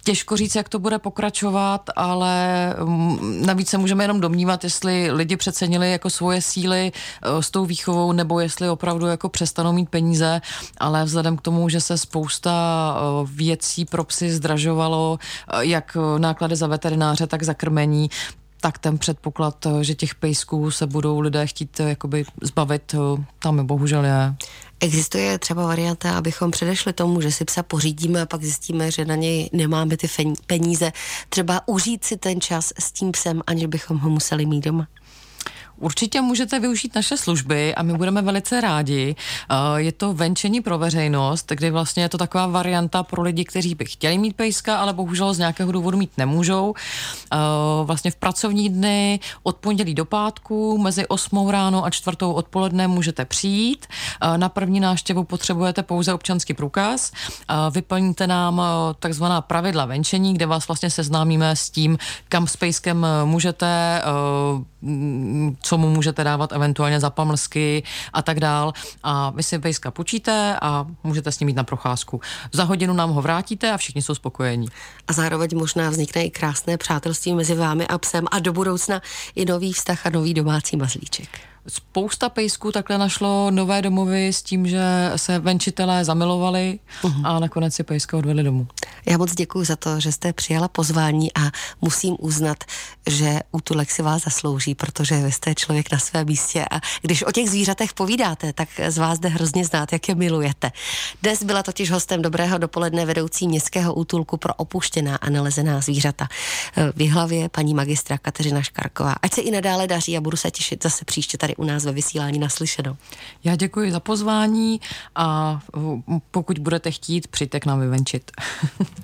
Těžko 0.05 0.37
říct, 0.37 0.55
jak 0.55 0.69
to 0.69 0.79
bude 0.79 0.99
pokračovat, 0.99 1.91
ale 1.97 2.75
mm, 2.85 3.47
navíc 3.47 3.69
se 3.69 3.79
můžeme 3.79 4.05
jenom 4.05 4.21
domnívat, 4.21 4.65
jestli 4.65 5.11
lidi 5.11 5.37
přecenili 5.37 5.93
jako 5.93 6.11
svoje 6.11 6.43
síly 6.43 6.93
eh, 6.93 7.43
s 7.43 7.51
tou 7.51 7.65
výchovou, 7.65 8.13
nebo 8.13 8.41
jestli 8.41 8.69
opravdu 8.69 9.07
jako 9.07 9.29
přestanou 9.29 9.73
mít 9.73 9.89
peníze, 9.89 10.41
ale 10.79 11.05
vzhledem 11.05 11.37
k 11.37 11.41
tomu, 11.41 11.69
že 11.69 11.81
se 11.81 11.99
spousta 11.99 12.55
eh, 12.97 13.29
věcí 13.33 13.85
pro 13.85 14.05
psy 14.05 14.31
zdražovalo, 14.31 15.19
eh, 15.21 15.65
jak 15.67 15.97
náklady 16.19 16.57
za 16.57 16.67
veterináře, 16.67 17.27
tak 17.27 17.43
za 17.43 17.55
krmení, 17.55 18.11
tak 18.65 18.79
ten 18.79 18.99
předpoklad, 18.99 19.67
že 19.81 19.95
těch 19.95 20.15
pejsků 20.15 20.71
se 20.71 20.87
budou 20.87 21.21
lidé 21.21 21.47
chtít 21.47 21.81
jakoby 21.81 22.25
zbavit, 22.43 22.95
tam 23.39 23.59
je 23.59 23.65
bohužel 23.65 24.05
je. 24.05 24.35
Existuje 24.81 25.39
třeba 25.39 25.67
varianta, 25.67 26.19
abychom 26.19 26.51
předešli 26.51 26.93
tomu, 26.93 27.21
že 27.21 27.33
si 27.33 27.45
psa 27.45 27.63
pořídíme 27.63 28.23
a 28.23 28.27
pak 28.27 28.43
zjistíme, 28.43 28.91
že 28.91 29.05
na 29.05 29.15
něj 29.15 29.51
nemáme 29.53 29.97
ty 29.97 30.09
peníze. 30.47 30.93
Třeba 31.29 31.69
užít 31.69 32.05
si 32.05 32.17
ten 32.17 32.41
čas 32.41 32.73
s 32.79 32.93
tím 32.93 33.13
psem, 33.13 33.43
aniž 33.47 33.67
bychom 33.67 33.99
ho 33.99 34.11
museli 34.11 34.47
mít 34.47 34.65
doma. 34.65 34.89
Určitě 35.79 36.21
můžete 36.21 36.61
využít 36.61 36.95
naše 36.95 37.17
služby 37.17 37.75
a 37.75 37.83
my 37.83 37.95
budeme 37.95 38.23
velice 38.23 38.61
rádi. 38.61 39.17
Eh, 39.51 39.55
je 39.77 39.93
to 39.93 40.15
venčení 40.15 40.61
pro 40.61 40.79
veřejnost, 40.79 41.53
kdy 41.53 41.71
vlastně 41.71 42.03
je 42.03 42.09
to 42.09 42.19
taková 42.19 42.47
varianta 42.47 43.03
pro 43.03 43.23
lidi, 43.23 43.45
kteří 43.45 43.75
by 43.75 43.85
chtěli 43.85 44.19
mít 44.19 44.37
pejska, 44.37 44.77
ale 44.77 44.93
bohužel 44.93 45.35
z 45.35 45.39
nějakého 45.39 45.73
důvodu 45.73 45.99
mít 45.99 46.11
nemůžou. 46.19 46.75
Eh, 47.33 47.37
vlastně 47.85 48.11
v 48.11 48.17
pracovní 48.17 48.71
dny 48.71 49.21
od 49.43 49.57
pondělí 49.57 49.95
do 49.95 50.05
pátku 50.05 50.79
mezi 50.79 51.07
8 51.07 51.51
ráno 51.51 51.85
a 51.85 51.91
4 51.91 52.17
odpoledne 52.35 52.89
můžete 52.89 53.25
přijít. 53.25 53.87
Eh, 54.21 54.39
na 54.39 54.49
první 54.49 54.81
návštěvu 54.81 55.25
potřebujete 55.25 55.83
pouze 55.83 56.15
občanský 56.15 56.55
průkaz. 56.55 57.13
Vyplníte 57.71 58.27
nám 58.27 58.63
takzvaná 58.99 59.41
pravidla 59.41 59.85
venčení, 59.85 60.35
kde 60.35 60.47
vás 60.47 60.69
vlastně 60.69 60.91
seznámíme 60.91 61.57
s 61.57 61.71
tím, 61.71 61.99
kam 62.29 62.47
s 62.47 62.57
pejskem 62.57 63.07
můžete 63.25 64.03
co 65.61 65.79
mu 65.79 65.91
můžete 65.91 66.25
dávat 66.25 66.53
eventuálně 66.53 67.01
za 67.01 67.11
pamlsky 67.11 67.83
a 68.13 68.23
tak 68.23 68.41
dál. 68.41 68.73
A 69.03 69.31
vy 69.31 69.43
si 69.43 69.59
pejska 69.59 69.91
počíte 69.91 70.57
a 70.63 70.87
můžete 71.05 71.33
s 71.33 71.41
ním 71.41 71.49
jít 71.49 71.57
na 71.57 71.65
procházku. 71.65 72.21
Za 72.53 72.65
hodinu 72.65 72.95
nám 72.95 73.11
ho 73.11 73.23
vrátíte 73.23 73.73
a 73.73 73.77
všichni 73.77 74.03
jsou 74.03 74.15
spokojení. 74.15 74.69
A 75.09 75.13
zároveň 75.13 75.51
možná 75.55 75.91
vznikne 75.91 76.25
i 76.25 76.31
krásné 76.31 76.77
přátelství 76.77 77.35
mezi 77.35 77.55
vámi 77.55 77.87
a 77.87 77.99
psem 77.99 78.25
a 78.31 78.39
do 78.39 78.53
budoucna 78.53 79.03
i 79.35 79.45
nový 79.45 79.73
vztah 79.73 80.07
a 80.07 80.11
nový 80.11 80.35
domácí 80.35 80.77
mazlíček. 80.77 81.29
Spousta 81.69 82.29
pejsků 82.29 82.73
takhle 82.73 82.99
našlo 82.99 83.51
nové 83.51 83.83
domovy 83.83 84.29
s 84.29 84.43
tím, 84.43 84.67
že 84.67 85.13
se 85.17 85.39
venčitelé 85.39 86.05
zamilovali 86.05 86.79
uh-huh. 87.03 87.21
a 87.25 87.39
nakonec 87.39 87.75
si 87.75 87.83
pejska 87.83 88.17
odvedli 88.17 88.43
domů. 88.43 88.67
Já 89.07 89.19
moc 89.19 89.35
děkuji 89.35 89.65
za 89.65 89.77
to, 89.77 90.01
že 90.01 90.13
jste 90.13 90.33
přijala 90.33 90.69
pozvání 90.69 91.35
a 91.35 91.51
musím 91.81 92.17
uznat, 92.19 92.65
že 93.07 93.41
útulek 93.53 93.91
si 93.91 94.03
vás 94.03 94.23
zaslouží, 94.23 94.75
protože 94.75 95.23
vy 95.23 95.33
jste 95.33 95.55
člověk 95.55 95.93
na 95.93 95.99
své 95.99 96.25
místě 96.25 96.65
a 96.71 96.81
když 97.03 97.23
o 97.23 97.33
těch 97.33 97.51
zvířatech 97.51 97.93
povídáte, 97.93 98.53
tak 98.53 98.69
z 98.89 98.99
vás 98.99 99.19
jde 99.19 99.29
hrozně 99.29 99.65
znát, 99.65 99.93
jak 99.93 100.09
je 100.09 100.15
milujete. 100.15 100.73
Dnes 101.23 101.43
byla 101.43 101.63
totiž 101.63 101.91
hostem 101.91 102.23
dobrého 102.23 102.59
dopoledne 102.59 103.07
vedoucí 103.07 103.49
městského 103.49 103.95
útulku 103.95 104.37
pro 104.37 104.55
opuštěná 104.55 105.17
a 105.17 105.31
nalezená 105.31 105.81
zvířata. 105.81 106.29
V 106.97 107.09
hlavě 107.09 107.49
paní 107.49 107.75
magistra 107.75 108.19
Kateřina 108.19 108.63
Škarková. 108.63 109.15
Ať 109.23 109.35
se 109.35 109.41
i 109.41 109.51
nadále 109.51 109.87
daří 109.87 110.17
a 110.17 110.21
budu 110.21 110.37
se 110.37 110.51
těšit 110.51 110.83
zase 110.83 111.05
příště 111.05 111.39
tady 111.39 111.57
u 111.57 111.65
nás 111.65 111.85
ve 111.85 111.93
vysílání 111.93 112.39
naslyšeno. 112.39 112.97
Já 113.45 113.57
děkuji 113.57 113.93
za 113.93 114.01
pozvání 114.01 114.81
a 115.15 115.61
pokud 116.31 116.59
budete 116.59 116.91
chtít, 116.91 117.29
přijďte 117.29 117.61
k 117.61 117.67
nám 117.67 117.81
vyvenčit. 117.81 118.31